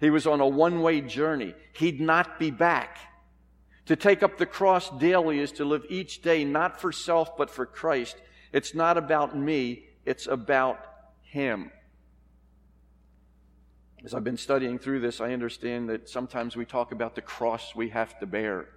He 0.00 0.08
was 0.08 0.26
on 0.26 0.40
a 0.40 0.48
one 0.48 0.80
way 0.80 1.02
journey. 1.02 1.54
He'd 1.74 2.00
not 2.00 2.38
be 2.38 2.50
back. 2.50 2.96
To 3.84 3.96
take 3.96 4.22
up 4.22 4.38
the 4.38 4.46
cross 4.46 4.88
daily 4.98 5.40
is 5.40 5.52
to 5.52 5.66
live 5.66 5.84
each 5.90 6.22
day 6.22 6.42
not 6.42 6.80
for 6.80 6.90
self, 6.90 7.36
but 7.36 7.50
for 7.50 7.66
Christ. 7.66 8.16
It's 8.50 8.74
not 8.74 8.96
about 8.96 9.36
me, 9.36 9.84
it's 10.06 10.26
about 10.26 10.80
Him. 11.20 11.70
As 14.06 14.14
I've 14.14 14.24
been 14.24 14.38
studying 14.38 14.78
through 14.78 15.00
this, 15.00 15.20
I 15.20 15.34
understand 15.34 15.90
that 15.90 16.08
sometimes 16.08 16.56
we 16.56 16.64
talk 16.64 16.92
about 16.92 17.14
the 17.14 17.20
cross 17.20 17.74
we 17.74 17.90
have 17.90 18.18
to 18.20 18.26
bear. 18.26 18.68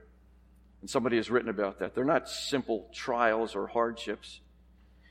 And 0.81 0.89
somebody 0.89 1.17
has 1.17 1.29
written 1.29 1.49
about 1.49 1.79
that. 1.79 1.93
They're 1.93 2.05
not 2.05 2.29
simple 2.29 2.89
trials 2.93 3.55
or 3.55 3.67
hardships. 3.67 4.39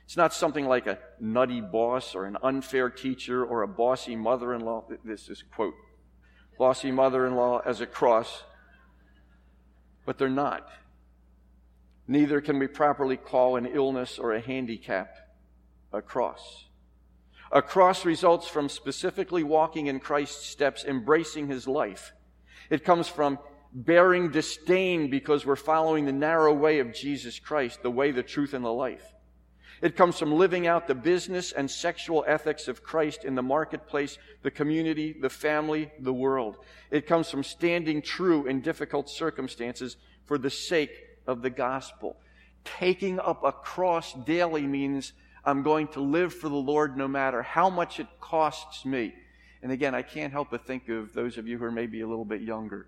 It's 0.05 0.17
not 0.17 0.33
something 0.33 0.65
like 0.65 0.87
a 0.87 0.97
nutty 1.19 1.61
boss 1.61 2.15
or 2.15 2.25
an 2.25 2.37
unfair 2.41 2.89
teacher 2.89 3.45
or 3.45 3.61
a 3.61 3.67
bossy 3.67 4.15
mother 4.15 4.53
in 4.55 4.61
law. 4.61 4.85
This 5.03 5.29
is 5.29 5.43
quote, 5.53 5.75
bossy 6.57 6.91
mother 6.91 7.27
in 7.27 7.35
law 7.35 7.59
as 7.63 7.81
a 7.81 7.85
cross. 7.85 8.43
But 10.05 10.17
they're 10.17 10.29
not. 10.29 10.67
Neither 12.07 12.41
can 12.41 12.57
we 12.57 12.65
properly 12.65 13.17
call 13.17 13.55
an 13.55 13.67
illness 13.67 14.17
or 14.17 14.33
a 14.33 14.41
handicap 14.41 15.15
a 15.93 16.01
cross. 16.01 16.65
A 17.51 17.61
cross 17.61 18.05
results 18.05 18.47
from 18.47 18.69
specifically 18.69 19.43
walking 19.43 19.87
in 19.87 19.99
Christ's 19.99 20.45
steps, 20.45 20.83
embracing 20.85 21.47
his 21.47 21.67
life. 21.67 22.13
It 22.69 22.83
comes 22.83 23.07
from 23.07 23.39
bearing 23.73 24.31
disdain 24.31 25.09
because 25.09 25.45
we're 25.45 25.55
following 25.55 26.05
the 26.05 26.11
narrow 26.11 26.53
way 26.53 26.79
of 26.79 26.93
Jesus 26.93 27.39
Christ, 27.39 27.83
the 27.83 27.91
way, 27.91 28.11
the 28.11 28.23
truth, 28.23 28.53
and 28.53 28.65
the 28.65 28.73
life. 28.73 29.13
It 29.81 29.95
comes 29.95 30.19
from 30.19 30.33
living 30.33 30.67
out 30.67 30.87
the 30.87 30.95
business 30.95 31.53
and 31.53 31.69
sexual 31.69 32.25
ethics 32.27 32.67
of 32.67 32.83
Christ 32.83 33.23
in 33.23 33.35
the 33.35 33.43
marketplace, 33.43 34.17
the 34.41 34.51
community, 34.51 35.13
the 35.13 35.29
family, 35.29 35.89
the 35.99 36.13
world. 36.13 36.57
It 36.91 37.07
comes 37.07 37.29
from 37.29 37.43
standing 37.43 38.01
true 38.01 38.45
in 38.45 38.61
difficult 38.61 39.09
circumstances 39.09 39.95
for 40.25 40.37
the 40.37 40.49
sake 40.49 40.91
of 41.27 41.41
the 41.41 41.49
gospel. 41.49 42.17
Taking 42.65 43.19
up 43.19 43.43
a 43.43 43.53
cross 43.53 44.13
daily 44.25 44.67
means 44.67 45.13
I'm 45.45 45.63
going 45.63 45.87
to 45.89 46.01
live 46.01 46.33
for 46.33 46.49
the 46.49 46.55
Lord 46.55 46.97
no 46.97 47.07
matter 47.07 47.41
how 47.41 47.69
much 47.69 48.01
it 48.01 48.07
costs 48.19 48.85
me. 48.85 49.13
And 49.61 49.71
again, 49.71 49.95
I 49.95 50.01
can't 50.01 50.33
help 50.33 50.49
but 50.51 50.67
think 50.67 50.89
of 50.89 51.13
those 51.13 51.37
of 51.37 51.47
you 51.47 51.57
who 51.57 51.63
are 51.63 51.71
maybe 51.71 52.01
a 52.01 52.07
little 52.07 52.25
bit 52.25 52.41
younger 52.41 52.87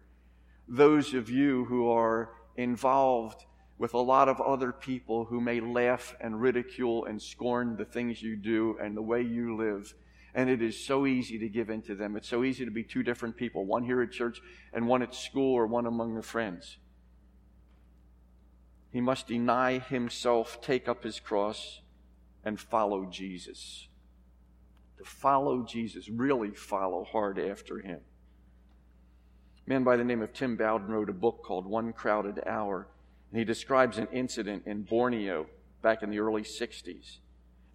those 0.71 1.13
of 1.13 1.29
you 1.29 1.65
who 1.65 1.89
are 1.89 2.29
involved 2.55 3.43
with 3.77 3.93
a 3.93 3.99
lot 3.99 4.29
of 4.29 4.39
other 4.39 4.71
people 4.71 5.25
who 5.25 5.41
may 5.41 5.59
laugh 5.59 6.15
and 6.21 6.41
ridicule 6.41 7.03
and 7.05 7.21
scorn 7.21 7.75
the 7.75 7.83
things 7.83 8.21
you 8.21 8.37
do 8.37 8.77
and 8.81 8.95
the 8.95 9.01
way 9.01 9.21
you 9.21 9.57
live. 9.57 9.93
And 10.33 10.49
it 10.49 10.61
is 10.61 10.81
so 10.81 11.05
easy 11.05 11.37
to 11.39 11.49
give 11.49 11.69
in 11.69 11.81
to 11.83 11.95
them. 11.95 12.15
It's 12.15 12.29
so 12.29 12.45
easy 12.45 12.63
to 12.63 12.71
be 12.71 12.83
two 12.83 13.03
different 13.03 13.35
people, 13.35 13.65
one 13.65 13.83
here 13.83 14.01
at 14.01 14.13
church 14.13 14.39
and 14.71 14.87
one 14.87 15.01
at 15.01 15.13
school 15.13 15.53
or 15.53 15.67
one 15.67 15.87
among 15.87 16.15
the 16.15 16.21
friends. 16.21 16.77
He 18.93 19.01
must 19.01 19.27
deny 19.27 19.79
himself, 19.79 20.61
take 20.61 20.87
up 20.87 21.03
his 21.03 21.19
cross, 21.19 21.81
and 22.45 22.57
follow 22.57 23.07
Jesus. 23.11 23.89
To 24.99 25.03
follow 25.03 25.65
Jesus, 25.65 26.07
really 26.07 26.51
follow 26.51 27.03
hard 27.03 27.37
after 27.37 27.79
him. 27.79 27.99
A 29.71 29.73
man 29.73 29.85
by 29.85 29.95
the 29.95 30.03
name 30.03 30.21
of 30.21 30.33
Tim 30.33 30.57
Bowden 30.57 30.89
wrote 30.89 31.09
a 31.09 31.13
book 31.13 31.43
called 31.45 31.65
One 31.65 31.93
Crowded 31.93 32.43
Hour, 32.45 32.89
and 33.31 33.39
he 33.39 33.45
describes 33.45 33.97
an 33.97 34.09
incident 34.11 34.63
in 34.65 34.83
Borneo 34.83 35.45
back 35.81 36.03
in 36.03 36.09
the 36.09 36.19
early 36.19 36.41
60s. 36.41 37.19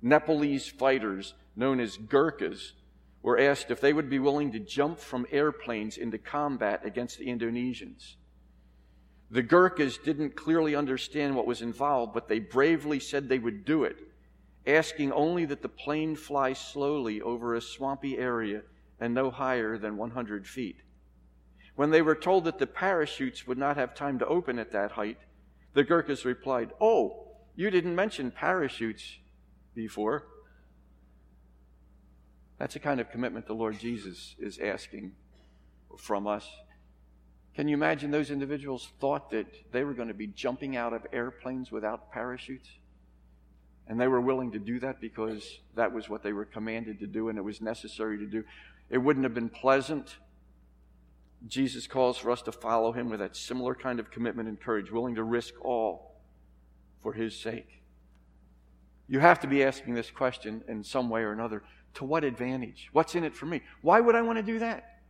Nepalese 0.03 0.69
fighters, 0.69 1.33
known 1.57 1.81
as 1.81 1.97
Gurkhas, 1.97 2.75
were 3.23 3.41
asked 3.41 3.71
if 3.71 3.81
they 3.81 3.95
would 3.95 4.11
be 4.11 4.19
willing 4.19 4.53
to 4.53 4.59
jump 4.59 4.99
from 4.99 5.27
airplanes 5.31 5.97
into 5.97 6.19
combat 6.19 6.83
against 6.85 7.19
the 7.19 7.29
Indonesians. 7.29 8.17
The 9.31 9.43
Gurkhas 9.43 9.97
didn't 9.97 10.37
clearly 10.37 10.75
understand 10.75 11.35
what 11.35 11.47
was 11.47 11.63
involved, 11.63 12.13
but 12.13 12.29
they 12.29 12.41
bravely 12.41 13.01
said 13.01 13.27
they 13.27 13.39
would 13.39 13.65
do 13.65 13.85
it. 13.85 13.97
asking 14.67 15.13
only 15.13 15.47
that 15.47 15.63
the 15.63 15.69
plane 15.71 16.15
fly 16.15 16.53
slowly 16.53 17.23
over 17.23 17.55
a 17.55 17.61
swampy 17.63 18.19
area 18.19 18.61
and 19.01 19.15
no 19.15 19.31
higher 19.31 19.79
than 19.79 19.97
100 19.97 20.47
feet. 20.47 20.77
When 21.77 21.91
they 21.91 22.03
were 22.03 22.15
told 22.15 22.45
that 22.45 22.59
the 22.59 22.67
parachutes 22.67 23.47
would 23.47 23.59
not 23.59 23.77
have 23.77 23.95
time 23.95 24.19
to 24.19 24.27
open 24.27 24.59
at 24.59 24.73
that 24.73 24.93
height, 24.93 25.19
the 25.75 25.85
Gurkhas 25.85 26.25
replied, 26.25 26.73
Oh, 26.81 27.27
you 27.55 27.71
didn't 27.71 27.95
mention 27.95 28.31
parachutes 28.31 29.19
before. 29.75 30.27
That's 32.59 32.75
the 32.75 32.81
kind 32.81 32.99
of 32.99 33.11
commitment 33.11 33.47
the 33.47 33.55
Lord 33.55 33.79
Jesus 33.79 34.35
is 34.39 34.59
asking 34.59 35.13
from 35.99 36.27
us. 36.27 36.49
Can 37.55 37.69
you 37.69 37.75
imagine 37.75 38.11
those 38.11 38.31
individuals 38.31 38.91
thought 39.01 39.31
that 39.31 39.47
they 39.73 39.85
were 39.85 39.95
going 39.95 40.09
to 40.09 40.15
be 40.15 40.27
jumping 40.27 40.77
out 40.77 40.93
of 40.93 41.07
airplanes 41.13 41.71
without 41.71 42.11
parachutes? 42.11 42.69
And 43.87 44.01
they 44.01 44.09
were 44.09 44.21
willing 44.21 44.53
to 44.53 44.59
do 44.59 44.81
that 44.81 45.01
because 45.01 45.61
that 45.75 45.93
was 45.93 46.09
what 46.09 46.23
they 46.23 46.33
were 46.33 46.45
commanded 46.45 46.99
to 47.01 47.07
do 47.07 47.29
and 47.29 47.39
it 47.39 47.43
was 47.43 47.61
necessary 47.61 48.19
to 48.19 48.27
do. 48.27 48.45
It 48.91 48.99
wouldn't 48.99 49.25
have 49.25 49.35
been 49.35 49.49
pleasant. 49.49 50.17
Jesus 51.47 51.87
calls 51.87 52.17
for 52.17 52.31
us 52.31 52.43
to 52.43 52.53
follow 52.53 52.93
him 52.93 53.11
with 53.11 53.21
that 53.21 53.37
similar 53.37 53.75
kind 53.75 54.01
of 54.01 54.11
commitment 54.11 54.49
and 54.49 54.61
courage, 54.61 54.91
willing 54.91 55.15
to 55.17 55.23
risk 55.23 55.55
all 55.61 56.17
for 57.03 57.13
his 57.13 57.39
sake. 57.39 57.83
You 59.09 59.21
have 59.21 59.41
to 59.41 59.47
be 59.47 59.63
asking 59.63 59.95
this 59.95 60.11
question 60.11 60.65
in 60.69 60.83
some 60.83 61.09
way 61.09 61.23
or 61.23 61.33
another 61.33 61.63
to 61.95 62.05
what 62.05 62.25
advantage? 62.25 62.89
What's 62.93 63.15
in 63.15 63.25
it 63.25 63.35
for 63.35 63.47
me? 63.47 63.63
Why 63.83 64.01
would 64.01 64.15
I 64.15 64.23
want 64.23 64.39
to 64.39 64.43
do 64.43 64.59
that? 64.59 65.01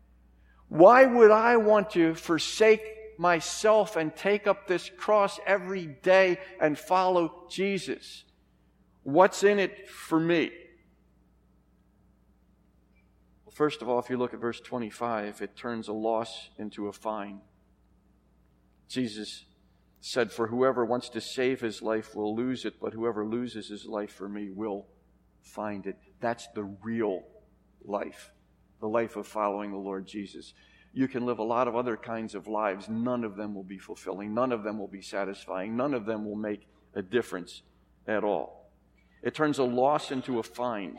Why 0.69 1.05
would 1.05 1.31
I 1.31 1.57
want 1.57 1.91
to 1.91 2.15
forsake 2.15 2.83
myself 3.19 3.97
and 3.97 4.15
take 4.15 4.47
up 4.47 4.67
this 4.67 4.91
cross 4.91 5.41
every 5.47 5.87
day 5.87 6.39
and 6.61 6.79
follow 6.79 7.47
Jesus? 7.49 8.25
What's 9.05 9.43
in 9.43 9.59
it 9.59 9.89
for 9.89 10.19
me? 10.21 10.51
First 13.57 13.81
of 13.81 13.89
all, 13.89 13.99
if 13.99 14.11
you 14.11 14.19
look 14.19 14.35
at 14.35 14.41
verse 14.41 14.61
25, 14.61 15.41
it 15.41 15.57
turns 15.57 15.89
a 15.89 15.93
loss 15.95 16.51
into 16.59 16.89
a 16.89 16.93
fine. 16.93 17.41
Jesus 18.87 19.47
said, 20.03 20.31
For 20.31 20.49
whoever 20.49 20.85
wants 20.85 21.09
to 21.09 21.23
save 21.23 21.63
his 21.63 21.81
life 21.81 22.15
will 22.15 22.37
lose 22.37 22.67
it, 22.67 22.75
but 22.79 22.93
whoever 22.93 23.25
loses 23.25 23.71
his 23.71 23.87
life 23.87 24.13
for 24.13 24.29
me 24.29 24.51
will 24.51 24.89
find 25.41 25.87
it. 25.87 25.97
That's 26.21 26.47
the 26.55 26.65
real 26.65 27.23
life, 27.83 28.31
the 28.81 28.89
life 28.89 29.17
of 29.17 29.27
following 29.27 29.71
the 29.71 29.79
Lord 29.79 30.07
Jesus. 30.07 30.53
You 30.93 31.09
can 31.09 31.25
live 31.25 31.39
a 31.39 31.43
lot 31.43 31.67
of 31.67 31.75
other 31.75 31.97
kinds 31.97 32.35
of 32.35 32.49
lives. 32.49 32.91
None 32.91 33.25
of 33.25 33.37
them 33.37 33.55
will 33.55 33.65
be 33.65 33.79
fulfilling. 33.79 34.35
None 34.35 34.53
of 34.53 34.65
them 34.65 34.79
will 34.79 34.87
be 34.87 35.01
satisfying. 35.01 35.75
None 35.75 35.95
of 35.95 36.05
them 36.05 36.27
will 36.27 36.37
make 36.37 36.69
a 36.95 37.01
difference 37.01 37.63
at 38.07 38.23
all. 38.23 38.71
It 39.23 39.35
turns 39.35 39.57
a 39.57 39.65
loss 39.65 40.11
into 40.11 40.41
a 40.41 40.43
find. 40.43 40.99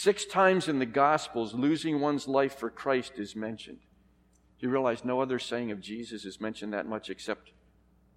Six 0.00 0.26
times 0.26 0.68
in 0.68 0.78
the 0.78 0.86
Gospels, 0.86 1.54
losing 1.54 1.98
one's 1.98 2.28
life 2.28 2.54
for 2.54 2.70
Christ 2.70 3.14
is 3.16 3.34
mentioned. 3.34 3.80
Do 3.80 4.66
you 4.66 4.70
realize 4.70 5.04
no 5.04 5.20
other 5.20 5.40
saying 5.40 5.72
of 5.72 5.80
Jesus 5.80 6.24
is 6.24 6.40
mentioned 6.40 6.72
that 6.72 6.86
much 6.86 7.10
except 7.10 7.50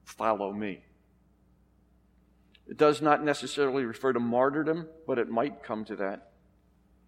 follow 0.03 0.53
me? 0.53 0.83
It 2.67 2.77
does 2.77 3.01
not 3.01 3.23
necessarily 3.23 3.83
refer 3.83 4.13
to 4.13 4.19
martyrdom, 4.19 4.89
but 5.07 5.17
it 5.17 5.31
might 5.31 5.63
come 5.63 5.83
to 5.85 5.95
that. 5.95 6.33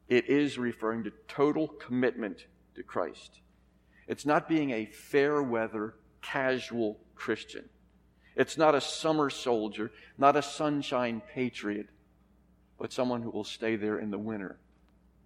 It 0.07 0.27
is 0.27 0.57
referring 0.57 1.03
to 1.03 1.13
total 1.27 1.67
commitment 1.67 2.47
to 2.73 2.81
Christ. 2.81 3.41
It's 4.07 4.25
not 4.25 4.49
being 4.49 4.71
a 4.71 4.87
fair 4.87 5.43
weather, 5.43 5.93
casual 6.23 6.97
Christian. 7.13 7.69
It's 8.35 8.57
not 8.57 8.73
a 8.73 8.81
summer 8.81 9.29
soldier, 9.29 9.91
not 10.17 10.35
a 10.35 10.41
sunshine 10.41 11.21
patriot, 11.31 11.89
but 12.79 12.91
someone 12.91 13.21
who 13.21 13.29
will 13.29 13.43
stay 13.43 13.75
there 13.75 13.99
in 13.99 14.09
the 14.09 14.17
winter 14.17 14.57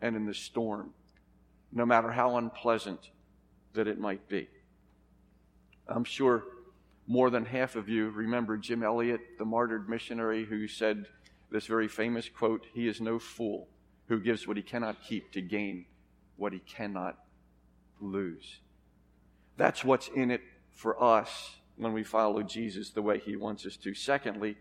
and 0.01 0.15
in 0.15 0.25
the 0.25 0.33
storm, 0.33 0.91
no 1.71 1.85
matter 1.85 2.11
how 2.11 2.37
unpleasant 2.37 3.09
that 3.73 3.87
it 3.87 3.99
might 3.99 4.27
be. 4.27 4.47
I'm 5.87 6.03
sure 6.03 6.43
more 7.07 7.29
than 7.29 7.45
half 7.45 7.75
of 7.75 7.87
you 7.87 8.09
remember 8.09 8.57
Jim 8.57 8.83
Elliot, 8.83 9.21
the 9.37 9.45
martyred 9.45 9.89
missionary, 9.89 10.45
who 10.45 10.67
said 10.67 11.05
this 11.49 11.65
very 11.65 11.87
famous 11.87 12.27
quote 12.27 12.65
He 12.73 12.87
is 12.87 12.99
no 12.99 13.19
fool 13.19 13.69
who 14.07 14.19
gives 14.19 14.47
what 14.47 14.57
he 14.57 14.63
cannot 14.63 15.01
keep 15.01 15.31
to 15.31 15.41
gain 15.41 15.85
what 16.35 16.53
he 16.53 16.59
cannot 16.59 17.17
lose. 17.99 18.59
That's 19.57 19.83
what's 19.83 20.07
in 20.09 20.31
it 20.31 20.41
for 20.73 21.01
us 21.01 21.55
when 21.77 21.93
we 21.93 22.03
follow 22.03 22.43
Jesus 22.43 22.91
the 22.91 23.01
way 23.01 23.19
he 23.19 23.35
wants 23.35 23.65
us 23.65 23.77
to. 23.77 23.93
Secondly, 23.93 24.57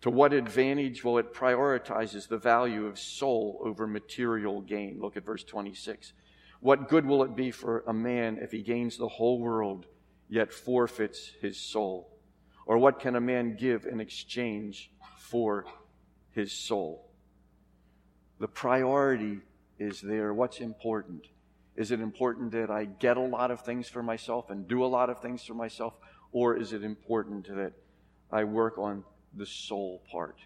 to 0.00 0.10
what 0.10 0.32
advantage? 0.32 1.02
Well, 1.02 1.18
it 1.18 1.34
prioritizes 1.34 2.28
the 2.28 2.38
value 2.38 2.86
of 2.86 2.98
soul 2.98 3.60
over 3.64 3.86
material 3.86 4.60
gain. 4.60 4.98
Look 5.00 5.16
at 5.16 5.24
verse 5.24 5.44
26. 5.44 6.12
What 6.60 6.88
good 6.88 7.06
will 7.06 7.22
it 7.22 7.36
be 7.36 7.50
for 7.50 7.84
a 7.86 7.92
man 7.92 8.38
if 8.40 8.52
he 8.52 8.62
gains 8.62 8.96
the 8.96 9.08
whole 9.08 9.40
world 9.40 9.86
yet 10.28 10.52
forfeits 10.52 11.32
his 11.40 11.58
soul? 11.58 12.10
Or 12.66 12.78
what 12.78 13.00
can 13.00 13.16
a 13.16 13.20
man 13.20 13.56
give 13.56 13.86
in 13.86 14.00
exchange 14.00 14.90
for 15.18 15.64
his 16.32 16.52
soul? 16.52 17.10
The 18.38 18.48
priority 18.48 19.40
is 19.78 20.00
there. 20.00 20.34
What's 20.34 20.60
important? 20.60 21.26
Is 21.76 21.92
it 21.92 22.00
important 22.00 22.52
that 22.52 22.70
I 22.70 22.84
get 22.84 23.16
a 23.16 23.22
lot 23.22 23.50
of 23.50 23.62
things 23.62 23.88
for 23.88 24.02
myself 24.02 24.50
and 24.50 24.66
do 24.66 24.84
a 24.84 24.86
lot 24.86 25.10
of 25.10 25.20
things 25.20 25.44
for 25.44 25.54
myself? 25.54 25.94
Or 26.32 26.56
is 26.56 26.72
it 26.72 26.82
important 26.82 27.46
that 27.46 27.72
I 28.30 28.44
work 28.44 28.78
on 28.78 29.04
the 29.34 29.46
soul 29.46 30.02
part? 30.10 30.38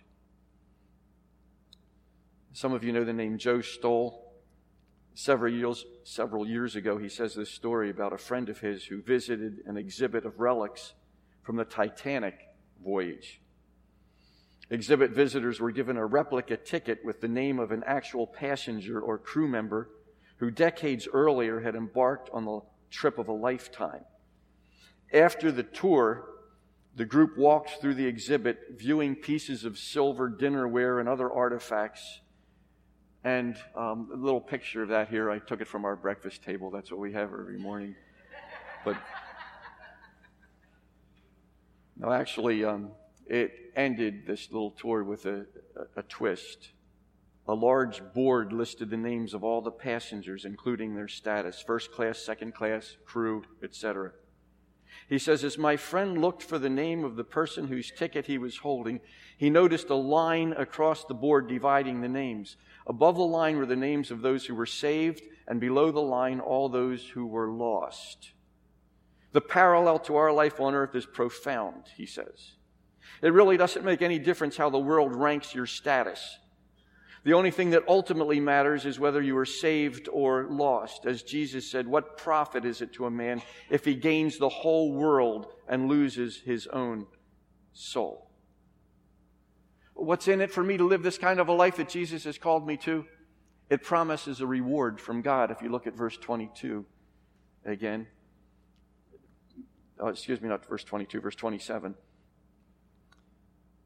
Some 2.53 2.73
of 2.73 2.85
you 2.85 2.93
know 2.93 3.05
the 3.05 3.13
name 3.13 3.39
Joe 3.39 3.61
Stowell. 3.61 4.19
Several 5.15 5.53
years, 5.53 5.85
several 6.05 6.47
years 6.47 6.75
ago, 6.75 6.97
he 6.97 7.09
says 7.09 7.35
this 7.35 7.51
story 7.51 7.91
about 7.91 8.15
a 8.15 8.19
friend 8.19 8.49
of 8.49 8.61
his 8.61 8.85
who 8.85 9.03
visited 9.03 9.59
an 9.67 9.77
exhibit 9.77 10.25
of 10.25 10.41
relics 10.41 10.95
from 11.43 11.57
the 11.57 11.65
Titanic 11.65 12.49
voyage. 12.83 13.41
Exhibit 14.71 15.11
visitors 15.11 15.61
were 15.61 15.71
given 15.71 15.99
a 15.99 16.07
replica 16.07 16.57
ticket 16.57 17.05
with 17.05 17.21
the 17.21 17.29
name 17.29 17.59
of 17.59 17.73
an 17.73 17.83
actual 17.87 18.27
passenger 18.27 19.01
or 19.01 19.19
crew 19.19 19.47
member 19.47 19.91
who 20.39 20.51
decades 20.51 21.07
earlier 21.13 21.61
had 21.61 21.75
embarked 21.75 22.31
on 22.33 22.45
the 22.45 22.61
trip 22.91 23.19
of 23.19 23.29
a 23.29 23.33
lifetime. 23.33 24.05
After 25.13 25.53
the 25.53 25.63
tour, 25.63 26.25
the 26.95 27.05
group 27.05 27.39
walked 27.39 27.81
through 27.81 27.95
the 27.95 28.07
exhibit, 28.07 28.59
viewing 28.73 29.15
pieces 29.17 29.65
of 29.65 29.79
silver 29.79 30.31
dinnerware 30.31 31.01
and 31.01 31.09
other 31.09 31.33
artifacts 31.33 32.21
and 33.25 33.57
um, 33.77 34.09
a 34.13 34.17
little 34.17 34.41
picture 34.41 34.83
of 34.83 34.89
that 34.89 35.09
here, 35.09 35.31
I 35.31 35.39
took 35.39 35.61
it 35.61 35.69
from 35.69 35.85
our 35.85 35.95
breakfast 35.95 36.43
table. 36.43 36.71
That's 36.71 36.91
what 36.91 36.99
we 36.99 37.13
have 37.13 37.33
every 37.33 37.59
morning. 37.59 37.95
But 38.85 38.97
no, 41.97 42.11
actually, 42.11 42.65
um, 42.65 42.91
it 43.29 43.53
ended 43.77 44.27
this 44.27 44.51
little 44.51 44.73
tour 44.73 45.05
with 45.05 45.27
a, 45.27 45.47
a, 45.77 46.01
a 46.01 46.03
twist. 46.03 46.71
A 47.47 47.55
large 47.55 48.03
board 48.13 48.53
listed 48.53 48.91
the 48.91 48.97
names 48.97 49.35
of 49.35 49.45
all 49.45 49.63
the 49.63 49.71
passengers, 49.71 50.45
including 50.45 50.97
their 50.97 51.09
status 51.09 51.63
first 51.65 51.93
class, 51.93 52.19
second 52.19 52.55
class, 52.55 52.97
crew, 53.05 53.45
etc. 53.63 54.13
He 55.09 55.19
says, 55.19 55.45
As 55.45 55.59
my 55.59 55.77
friend 55.77 56.21
looked 56.21 56.43
for 56.43 56.59
the 56.59 56.71
name 56.71 57.05
of 57.05 57.17
the 57.17 57.25
person 57.25 57.69
whose 57.69 57.91
ticket 57.91 58.27
he 58.27 58.39
was 58.39 58.59
holding, 58.59 59.01
he 59.37 59.51
noticed 59.51 59.91
a 59.91 59.95
line 59.95 60.55
across 60.57 61.05
the 61.05 61.15
board 61.15 61.49
dividing 61.49 62.01
the 62.01 62.09
names. 62.09 62.57
Above 62.87 63.17
the 63.17 63.23
line 63.23 63.57
were 63.57 63.67
the 63.67 63.77
names 63.77 64.11
of 64.11 64.23
those 64.23 64.47
who 64.47 64.55
were 64.55 64.67
saved, 64.67 65.23
and 65.47 65.61
below 65.61 65.91
the 65.91 66.01
line, 66.01 66.41
all 66.41 66.69
those 66.69 67.05
who 67.05 67.27
were 67.27 67.51
lost. 67.51 68.33
The 69.33 69.41
parallel 69.41 69.99
to 70.01 70.17
our 70.17 70.33
life 70.33 70.61
on 70.61 70.75
earth 70.75 70.95
is 70.95 71.07
profound, 71.07 71.85
he 71.97 72.07
says. 72.07 72.53
It 73.23 73.33
really 73.33 73.57
doesn't 73.57 73.85
make 73.85 74.03
any 74.03 74.19
difference 74.19 74.57
how 74.57 74.71
the 74.71 74.79
world 74.79 75.15
ranks 75.15 75.55
your 75.55 75.67
status. 75.67 76.39
The 77.25 77.35
only 77.35 77.53
thing 77.53 77.71
that 77.71 77.85
ultimately 77.87 78.41
matters 78.41 78.85
is 78.85 78.99
whether 78.99 79.23
you 79.23 79.37
are 79.39 79.47
saved 79.47 80.09
or 80.13 80.47
lost. 80.51 81.07
As 81.07 81.23
Jesus 81.23 81.71
said, 81.71 81.87
what 81.87 82.17
profit 82.17 82.65
is 82.65 82.81
it 82.81 82.93
to 82.95 83.07
a 83.07 83.11
man 83.11 83.41
if 83.71 83.85
he 83.85 83.95
gains 83.95 84.39
the 84.39 84.49
whole 84.49 84.93
world 84.93 85.47
and 85.69 85.89
loses 85.89 86.41
his 86.45 86.67
own 86.67 87.07
soul? 87.73 88.29
What's 89.95 90.27
in 90.27 90.41
it 90.41 90.51
for 90.51 90.65
me 90.65 90.77
to 90.79 90.85
live 90.85 91.05
this 91.05 91.19
kind 91.19 91.39
of 91.39 91.49
a 91.49 91.53
life 91.53 91.77
that 91.77 91.89
Jesus 91.89 92.25
has 92.25 92.39
called 92.39 92.67
me 92.67 92.77
to? 92.79 93.05
It 93.71 93.85
promises 93.85 94.41
a 94.41 94.47
reward 94.47 95.01
from 95.01 95.23
God. 95.23 95.53
If 95.53 95.63
you 95.63 95.69
look 95.69 95.87
at 95.87 95.95
verse 95.95 96.17
22 96.17 96.85
again, 97.65 98.09
oh, 100.01 100.09
excuse 100.09 100.41
me, 100.41 100.49
not 100.49 100.67
verse 100.67 100.83
22, 100.83 101.21
verse 101.21 101.37
27. 101.37 101.95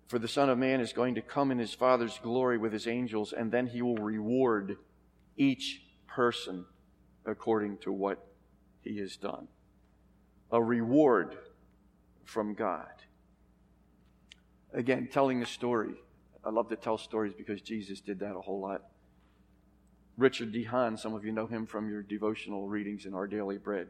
For 0.06 0.18
the 0.18 0.28
Son 0.28 0.48
of 0.48 0.58
Man 0.58 0.80
is 0.80 0.92
going 0.92 1.16
to 1.16 1.22
come 1.22 1.50
in 1.50 1.58
his 1.58 1.74
Father's 1.74 2.18
glory 2.22 2.58
with 2.58 2.72
his 2.72 2.86
angels, 2.86 3.32
and 3.32 3.50
then 3.50 3.66
he 3.66 3.82
will 3.82 3.96
reward 3.96 4.76
each 5.36 5.82
person 6.06 6.64
according 7.24 7.78
to 7.78 7.92
what 7.92 8.24
he 8.82 8.98
has 8.98 9.16
done. 9.16 9.48
A 10.52 10.62
reward 10.62 11.36
from 12.24 12.54
God. 12.54 12.86
Again, 14.72 15.08
telling 15.10 15.42
a 15.42 15.46
story 15.46 15.94
I 16.46 16.50
love 16.50 16.68
to 16.68 16.76
tell 16.76 16.96
stories 16.96 17.32
because 17.36 17.60
Jesus 17.60 18.00
did 18.00 18.20
that 18.20 18.36
a 18.36 18.40
whole 18.40 18.60
lot. 18.60 18.82
Richard 20.16 20.52
DeHaan, 20.52 20.96
some 20.96 21.12
of 21.12 21.24
you 21.24 21.32
know 21.32 21.48
him 21.48 21.66
from 21.66 21.90
your 21.90 22.02
devotional 22.02 22.68
readings 22.68 23.04
in 23.04 23.14
Our 23.14 23.26
Daily 23.26 23.58
Bread. 23.58 23.88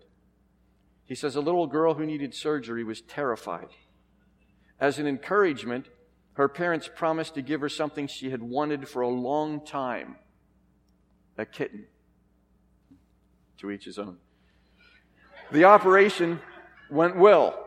He 1.05 1.15
says 1.15 1.37
a 1.37 1.41
little 1.43 1.67
girl 1.67 1.95
who 1.95 2.07
needed 2.07 2.35
surgery 2.35 2.83
was 2.83 3.03
terrified. 3.03 3.69
As 4.81 4.99
an 4.99 5.07
encouragement, 5.07 5.89
her 6.37 6.49
parents 6.49 6.89
promised 6.95 7.35
to 7.35 7.43
give 7.43 7.63
her 7.63 7.69
something 7.69 8.07
she 8.07 8.31
had 8.31 8.43
wanted 8.43 8.89
for 8.89 9.01
a 9.01 9.09
long 9.09 9.65
time 9.65 10.17
a 11.39 11.47
kitten. 11.47 11.87
To 13.59 13.71
each 13.71 13.87
his 13.87 13.99
own. 13.99 14.19
The 15.51 15.65
operation 15.65 16.41
went 16.91 17.17
well. 17.17 17.63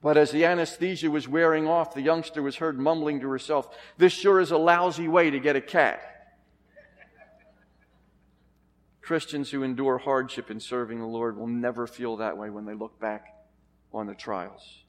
But 0.00 0.16
as 0.16 0.30
the 0.30 0.44
anesthesia 0.44 1.10
was 1.10 1.26
wearing 1.26 1.66
off, 1.66 1.94
the 1.94 2.02
youngster 2.02 2.42
was 2.42 2.56
heard 2.56 2.78
mumbling 2.78 3.20
to 3.20 3.28
herself, 3.28 3.76
This 3.96 4.12
sure 4.12 4.38
is 4.38 4.52
a 4.52 4.58
lousy 4.58 5.08
way 5.08 5.30
to 5.30 5.40
get 5.40 5.56
a 5.56 5.60
cat. 5.60 6.00
Christians 9.00 9.50
who 9.50 9.64
endure 9.64 9.98
hardship 9.98 10.50
in 10.50 10.60
serving 10.60 11.00
the 11.00 11.06
Lord 11.06 11.36
will 11.36 11.48
never 11.48 11.88
feel 11.88 12.18
that 12.18 12.36
way 12.36 12.50
when 12.50 12.66
they 12.66 12.74
look 12.74 13.00
back 13.00 13.34
on 13.92 14.06
the 14.06 14.14
trials. 14.14 14.84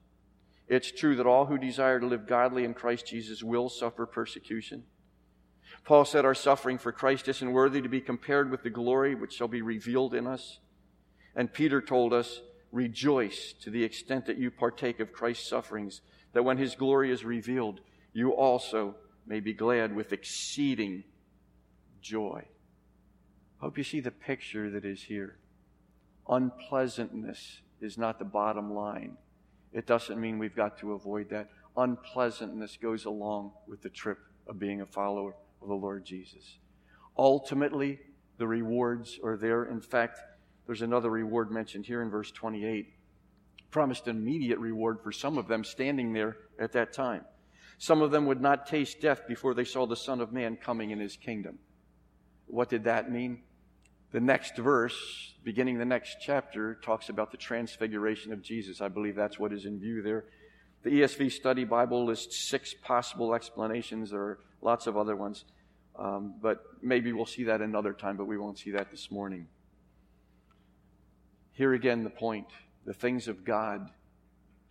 It's 0.70 0.92
true 0.92 1.16
that 1.16 1.26
all 1.26 1.48
who 1.48 1.58
desire 1.58 2.00
to 2.00 2.06
live 2.06 2.28
godly 2.28 2.64
in 2.64 2.76
Christ 2.76 3.08
Jesus 3.08 3.42
will 3.42 3.70
suffer 3.70 4.06
persecution. 4.06 4.84
Paul 5.84 6.06
said, 6.06 6.26
Our 6.26 6.36
suffering 6.36 6.78
for 6.78 6.92
Christ 6.92 7.28
isn't 7.28 7.52
worthy 7.52 7.82
to 7.82 7.90
be 7.90 8.02
compared 8.02 8.52
with 8.52 8.62
the 8.62 8.70
glory 8.70 9.16
which 9.16 9.34
shall 9.34 9.48
be 9.48 9.64
revealed 9.64 10.14
in 10.14 10.28
us. 10.28 10.60
And 11.36 11.52
Peter 11.52 11.82
told 11.82 12.14
us, 12.14 12.42
Rejoice 12.72 13.54
to 13.62 13.72
the 13.72 13.84
extent 13.84 14.28
that 14.28 14.38
you 14.38 14.52
partake 14.52 15.00
of 15.00 15.12
Christ's 15.12 15.50
sufferings, 15.50 16.02
that 16.34 16.44
when 16.44 16.60
his 16.60 16.76
glory 16.76 17.12
is 17.12 17.26
revealed, 17.26 17.80
you 18.14 18.32
also 18.36 18.96
may 19.26 19.40
be 19.40 19.54
glad 19.54 19.96
with 19.96 20.14
exceeding 20.14 21.04
joy. 22.00 22.44
I 23.60 23.66
hope 23.66 23.78
you 23.78 23.84
see 23.84 24.00
the 24.02 24.12
picture 24.12 24.70
that 24.70 24.86
is 24.86 25.04
here. 25.04 25.40
Unpleasantness 26.28 27.62
is 27.82 27.98
not 27.98 28.20
the 28.20 28.26
bottom 28.26 28.72
line. 28.72 29.18
It 29.74 29.86
doesn't 29.86 30.20
mean 30.20 30.40
we've 30.40 30.56
got 30.56 30.78
to 30.80 30.94
avoid 30.94 31.30
that. 31.30 31.50
Unpleasantness 31.78 32.78
goes 32.82 33.06
along 33.06 33.52
with 33.68 33.82
the 33.82 33.90
trip 33.90 34.18
of 34.48 34.60
being 34.60 34.82
a 34.82 34.86
follower 34.86 35.36
of 35.62 35.68
the 35.68 35.76
Lord 35.76 36.06
Jesus. 36.06 36.58
Ultimately, 37.18 38.00
the 38.38 38.48
rewards 38.48 39.20
are 39.24 39.38
there. 39.38 39.66
In 39.66 39.82
fact, 39.82 40.20
there's 40.66 40.82
another 40.82 41.10
reward 41.10 41.52
mentioned 41.52 41.86
here 41.86 42.02
in 42.02 42.10
verse 42.10 42.32
28. 42.32 42.94
Promised 43.72 44.08
an 44.08 44.18
immediate 44.18 44.60
reward 44.60 45.02
for 45.04 45.12
some 45.12 45.38
of 45.38 45.48
them 45.48 45.64
standing 45.64 46.14
there 46.14 46.38
at 46.60 46.72
that 46.72 46.94
time. 46.94 47.24
Some 47.78 48.02
of 48.02 48.12
them 48.12 48.26
would 48.26 48.42
not 48.42 48.68
taste 48.68 49.00
death 49.00 49.28
before 49.28 49.54
they 49.54 49.64
saw 49.64 49.86
the 49.86 49.96
Son 49.96 50.20
of 50.20 50.34
Man 50.34 50.58
coming 50.58 50.92
in 50.92 51.00
his 51.00 51.16
kingdom. 51.16 51.60
What 52.48 52.70
did 52.70 52.84
that 52.86 53.12
mean? 53.12 53.44
The 54.12 54.20
next 54.20 54.58
verse, 54.58 55.34
beginning 55.44 55.78
the 55.78 55.86
next 55.86 56.18
chapter, 56.22 56.76
talks 56.76 57.10
about 57.10 57.32
the 57.32 57.38
transfiguration 57.38 58.34
of 58.34 58.42
Jesus. 58.42 58.82
I 58.82 58.88
believe 58.88 59.16
that's 59.16 59.38
what 59.38 59.54
is 59.54 59.66
in 59.66 59.80
view 59.80 60.02
there. 60.02 60.26
The 60.84 61.02
ESV 61.02 61.32
Study 61.32 61.64
Bible 61.64 62.06
lists 62.06 62.50
six 62.50 62.74
possible 62.74 63.36
explanations. 63.36 64.12
There 64.12 64.22
are 64.22 64.40
lots 64.62 64.88
of 64.88 64.98
other 64.98 65.16
ones. 65.16 65.46
Um, 65.98 66.36
but 66.42 66.64
maybe 66.82 67.12
we'll 67.12 67.26
see 67.26 67.44
that 67.46 67.62
another 67.62 67.94
time, 67.94 68.16
but 68.16 68.26
we 68.26 68.38
won't 68.38 68.58
see 68.58 68.72
that 68.72 68.90
this 68.90 69.12
morning. 69.12 69.48
Here 71.52 71.74
again, 71.74 72.04
the 72.04 72.10
point 72.10 72.48
the 72.86 72.94
things 72.94 73.28
of 73.28 73.44
God 73.44 73.90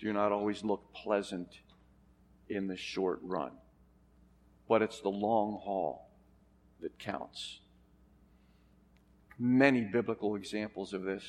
do 0.01 0.13
not 0.13 0.33
always 0.33 0.65
look 0.65 0.93
pleasant 0.95 1.49
in 2.49 2.67
the 2.67 2.77
short 2.77 3.21
run, 3.23 3.53
but 4.69 4.81
it's 4.81 5.01
the 5.01 5.11
long 5.11 5.61
haul 5.63 6.09
that 6.81 6.99
counts. 6.99 7.61
Many 9.39 9.83
biblical 9.83 10.35
examples 10.35 10.93
of 10.93 11.03
this, 11.03 11.23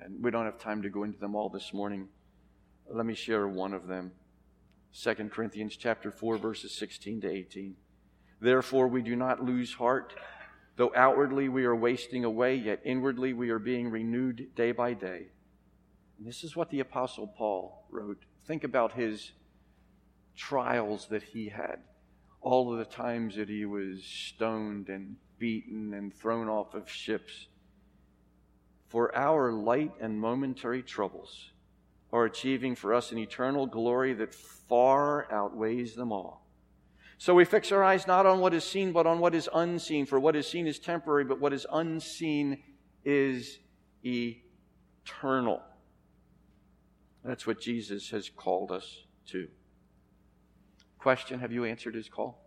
and 0.00 0.22
we 0.22 0.30
don't 0.30 0.44
have 0.44 0.58
time 0.58 0.82
to 0.82 0.90
go 0.90 1.04
into 1.04 1.18
them 1.18 1.34
all 1.34 1.48
this 1.48 1.72
morning. 1.72 2.08
Let 2.90 3.06
me 3.06 3.14
share 3.14 3.46
one 3.46 3.72
of 3.72 3.86
them. 3.86 4.12
2 5.00 5.14
Corinthians 5.32 5.76
chapter 5.76 6.10
4 6.10 6.38
verses 6.38 6.72
16 6.74 7.20
to 7.22 7.30
18. 7.30 7.76
Therefore 8.40 8.88
we 8.88 9.02
do 9.02 9.16
not 9.16 9.44
lose 9.44 9.74
heart 9.74 10.14
Though 10.76 10.92
outwardly 10.96 11.48
we 11.48 11.64
are 11.64 11.76
wasting 11.76 12.24
away, 12.24 12.56
yet 12.56 12.80
inwardly 12.84 13.32
we 13.32 13.50
are 13.50 13.60
being 13.60 13.90
renewed 13.90 14.48
day 14.56 14.72
by 14.72 14.94
day. 14.94 15.28
And 16.18 16.26
this 16.26 16.42
is 16.42 16.56
what 16.56 16.70
the 16.70 16.80
Apostle 16.80 17.28
Paul 17.28 17.86
wrote. 17.90 18.24
Think 18.46 18.64
about 18.64 18.92
his 18.92 19.32
trials 20.36 21.06
that 21.08 21.22
he 21.22 21.48
had, 21.48 21.78
all 22.40 22.72
of 22.72 22.78
the 22.78 22.84
times 22.84 23.36
that 23.36 23.48
he 23.48 23.64
was 23.64 24.02
stoned 24.04 24.88
and 24.88 25.16
beaten 25.38 25.94
and 25.94 26.14
thrown 26.14 26.48
off 26.48 26.74
of 26.74 26.88
ships. 26.88 27.48
For 28.88 29.14
our 29.16 29.52
light 29.52 29.92
and 30.00 30.20
momentary 30.20 30.82
troubles 30.82 31.50
are 32.12 32.24
achieving 32.24 32.76
for 32.76 32.94
us 32.94 33.10
an 33.10 33.18
eternal 33.18 33.66
glory 33.66 34.14
that 34.14 34.34
far 34.34 35.30
outweighs 35.32 35.94
them 35.94 36.12
all. 36.12 36.46
So 37.18 37.34
we 37.34 37.44
fix 37.44 37.72
our 37.72 37.82
eyes 37.82 38.06
not 38.06 38.26
on 38.26 38.40
what 38.40 38.54
is 38.54 38.64
seen, 38.64 38.92
but 38.92 39.06
on 39.06 39.18
what 39.18 39.34
is 39.34 39.48
unseen. 39.52 40.06
For 40.06 40.20
what 40.20 40.36
is 40.36 40.46
seen 40.46 40.66
is 40.66 40.78
temporary, 40.78 41.24
but 41.24 41.40
what 41.40 41.52
is 41.52 41.66
unseen 41.72 42.62
is 43.04 43.58
eternal. 44.04 45.62
That's 47.24 47.46
what 47.46 47.60
Jesus 47.60 48.10
has 48.10 48.28
called 48.28 48.70
us 48.70 49.04
to. 49.28 49.48
Question 50.98 51.40
Have 51.40 51.52
you 51.52 51.64
answered 51.64 51.94
his 51.94 52.08
call? 52.08 52.43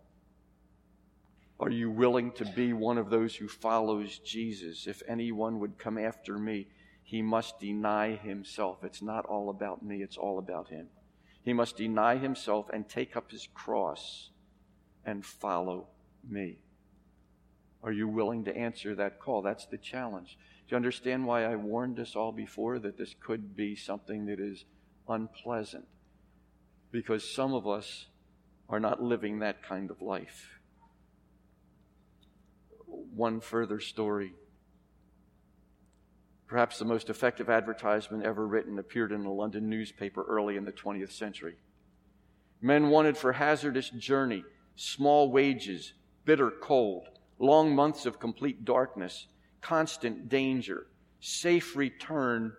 Are 1.60 1.70
you 1.70 1.90
willing 1.90 2.30
to 2.32 2.44
be 2.44 2.72
one 2.72 2.98
of 2.98 3.10
those 3.10 3.34
who 3.34 3.48
follows 3.48 4.18
Jesus? 4.20 4.86
If 4.86 5.02
anyone 5.08 5.58
would 5.58 5.78
come 5.78 5.98
after 5.98 6.38
me, 6.38 6.68
he 7.02 7.20
must 7.20 7.58
deny 7.58 8.14
himself. 8.14 8.84
It's 8.84 9.02
not 9.02 9.26
all 9.26 9.50
about 9.50 9.82
me, 9.82 10.02
it's 10.02 10.16
all 10.16 10.38
about 10.38 10.68
him. 10.68 10.88
He 11.42 11.52
must 11.52 11.76
deny 11.76 12.16
himself 12.16 12.68
and 12.72 12.88
take 12.88 13.16
up 13.16 13.30
his 13.30 13.48
cross 13.54 14.30
and 15.04 15.24
follow 15.24 15.88
me. 16.28 16.58
Are 17.82 17.92
you 17.92 18.06
willing 18.06 18.44
to 18.44 18.56
answer 18.56 18.94
that 18.94 19.18
call? 19.18 19.42
That's 19.42 19.66
the 19.66 19.78
challenge. 19.78 20.36
Do 20.68 20.74
you 20.74 20.76
understand 20.76 21.26
why 21.26 21.44
I 21.44 21.56
warned 21.56 21.98
us 21.98 22.14
all 22.14 22.32
before 22.32 22.78
that 22.80 22.98
this 22.98 23.14
could 23.18 23.56
be 23.56 23.74
something 23.74 24.26
that 24.26 24.38
is 24.38 24.64
unpleasant? 25.08 25.86
Because 26.92 27.34
some 27.34 27.54
of 27.54 27.66
us 27.66 28.06
are 28.68 28.80
not 28.80 29.02
living 29.02 29.38
that 29.38 29.62
kind 29.62 29.90
of 29.90 30.02
life. 30.02 30.57
One 33.18 33.40
further 33.40 33.80
story. 33.80 34.32
Perhaps 36.46 36.78
the 36.78 36.84
most 36.84 37.10
effective 37.10 37.50
advertisement 37.50 38.24
ever 38.24 38.46
written 38.46 38.78
appeared 38.78 39.10
in 39.10 39.24
a 39.24 39.32
London 39.32 39.68
newspaper 39.68 40.22
early 40.22 40.56
in 40.56 40.64
the 40.64 40.70
20th 40.70 41.10
century. 41.10 41.56
Men 42.60 42.90
wanted 42.90 43.16
for 43.16 43.32
hazardous 43.32 43.90
journey 43.90 44.44
small 44.76 45.32
wages, 45.32 45.94
bitter 46.24 46.48
cold, 46.62 47.08
long 47.40 47.74
months 47.74 48.06
of 48.06 48.20
complete 48.20 48.64
darkness, 48.64 49.26
constant 49.60 50.28
danger, 50.28 50.86
safe 51.18 51.74
return, 51.74 52.52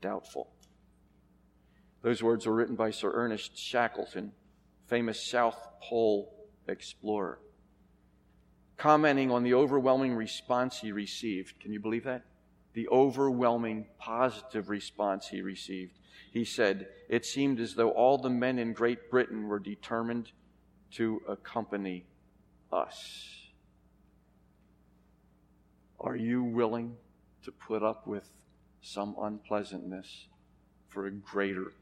doubtful. 0.00 0.50
Those 2.00 2.22
words 2.22 2.46
were 2.46 2.54
written 2.54 2.74
by 2.74 2.90
Sir 2.90 3.12
Ernest 3.12 3.58
Shackleton, 3.58 4.32
famous 4.86 5.22
South 5.22 5.58
Pole 5.82 6.48
explorer, 6.66 7.38
commenting 8.76 9.30
on 9.30 9.42
the 9.42 9.54
overwhelming 9.54 10.14
response 10.14 10.80
he 10.80 10.92
received. 10.92 11.58
Can 11.60 11.72
you 11.72 11.80
believe 11.80 12.04
that? 12.04 12.24
The 12.72 12.88
overwhelming 12.88 13.86
positive 13.98 14.68
response 14.68 15.28
he 15.28 15.42
received. 15.42 15.98
He 16.32 16.44
said, 16.44 16.88
It 17.08 17.24
seemed 17.24 17.60
as 17.60 17.74
though 17.74 17.90
all 17.90 18.18
the 18.18 18.30
men 18.30 18.58
in 18.58 18.72
Great 18.72 19.10
Britain 19.10 19.46
were 19.46 19.60
determined 19.60 20.32
to 20.92 21.22
accompany 21.28 22.04
us. 22.72 23.30
Are 26.00 26.16
you 26.16 26.42
willing 26.42 26.96
to 27.44 27.52
put 27.52 27.82
up 27.82 28.06
with 28.06 28.28
some 28.82 29.14
unpleasantness 29.20 30.26
for 30.88 31.06
a 31.06 31.10
greater 31.10 31.72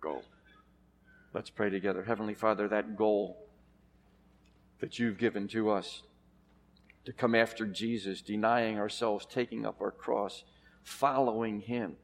goal? 0.00 0.24
Let's 1.32 1.50
pray 1.50 1.70
together. 1.70 2.02
Heavenly 2.02 2.34
Father, 2.34 2.66
that 2.68 2.96
goal 2.96 3.46
that 4.80 4.98
you've 4.98 5.18
given 5.18 5.46
to 5.48 5.70
us 5.70 6.02
to 7.04 7.12
come 7.12 7.34
after 7.34 7.66
Jesus, 7.66 8.22
denying 8.22 8.78
ourselves, 8.78 9.26
taking 9.26 9.64
up 9.64 9.80
our 9.80 9.90
cross, 9.90 10.44
following 10.82 11.60
Him. 11.60 11.96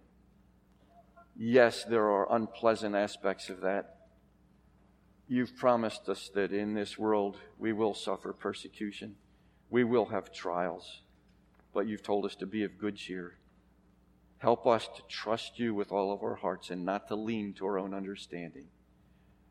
Yes, 1.37 1.85
there 1.85 2.11
are 2.11 2.35
unpleasant 2.35 2.95
aspects 2.95 3.51
of 3.51 3.61
that. 3.61 3.97
You've 5.29 5.57
promised 5.57 6.09
us 6.09 6.31
that 6.35 6.53
in 6.53 6.75
this 6.75 6.97
world 6.99 7.37
we 7.59 7.73
will 7.73 7.95
suffer 7.95 8.33
persecution, 8.33 9.17
we 9.69 9.85
will 9.85 10.07
have 10.07 10.33
trials, 10.33 11.03
but 11.75 11.87
you've 11.87 12.03
told 12.03 12.25
us 12.25 12.37
to 12.37 12.47
be 12.47 12.63
of 12.65 12.79
good 12.79 12.97
cheer. 12.97 13.39
Help 14.39 14.67
us 14.67 14.89
to 14.97 15.03
trust 15.09 15.59
you 15.59 15.75
with 15.75 15.91
all 15.91 16.13
of 16.13 16.23
our 16.23 16.37
hearts 16.37 16.71
and 16.71 16.85
not 16.85 17.09
to 17.09 17.17
lean 17.17 17.53
to 17.55 17.67
our 17.67 17.79
own 17.79 17.93
understanding. 17.93 18.67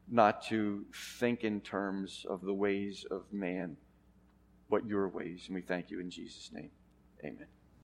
not 0.08 0.43
to 0.45 0.86
think 1.19 1.43
in 1.43 1.62
terms 1.62 2.25
of 2.29 2.41
the 2.41 2.53
ways 2.53 3.05
of 3.10 3.31
man, 3.31 3.77
but 4.69 4.86
your 4.86 5.08
ways. 5.08 5.43
And 5.47 5.56
we 5.56 5.62
thank 5.62 5.91
you 5.91 5.99
in 5.99 6.10
Jesus' 6.10 6.51
name. 6.54 6.71
Amen. 7.23 7.47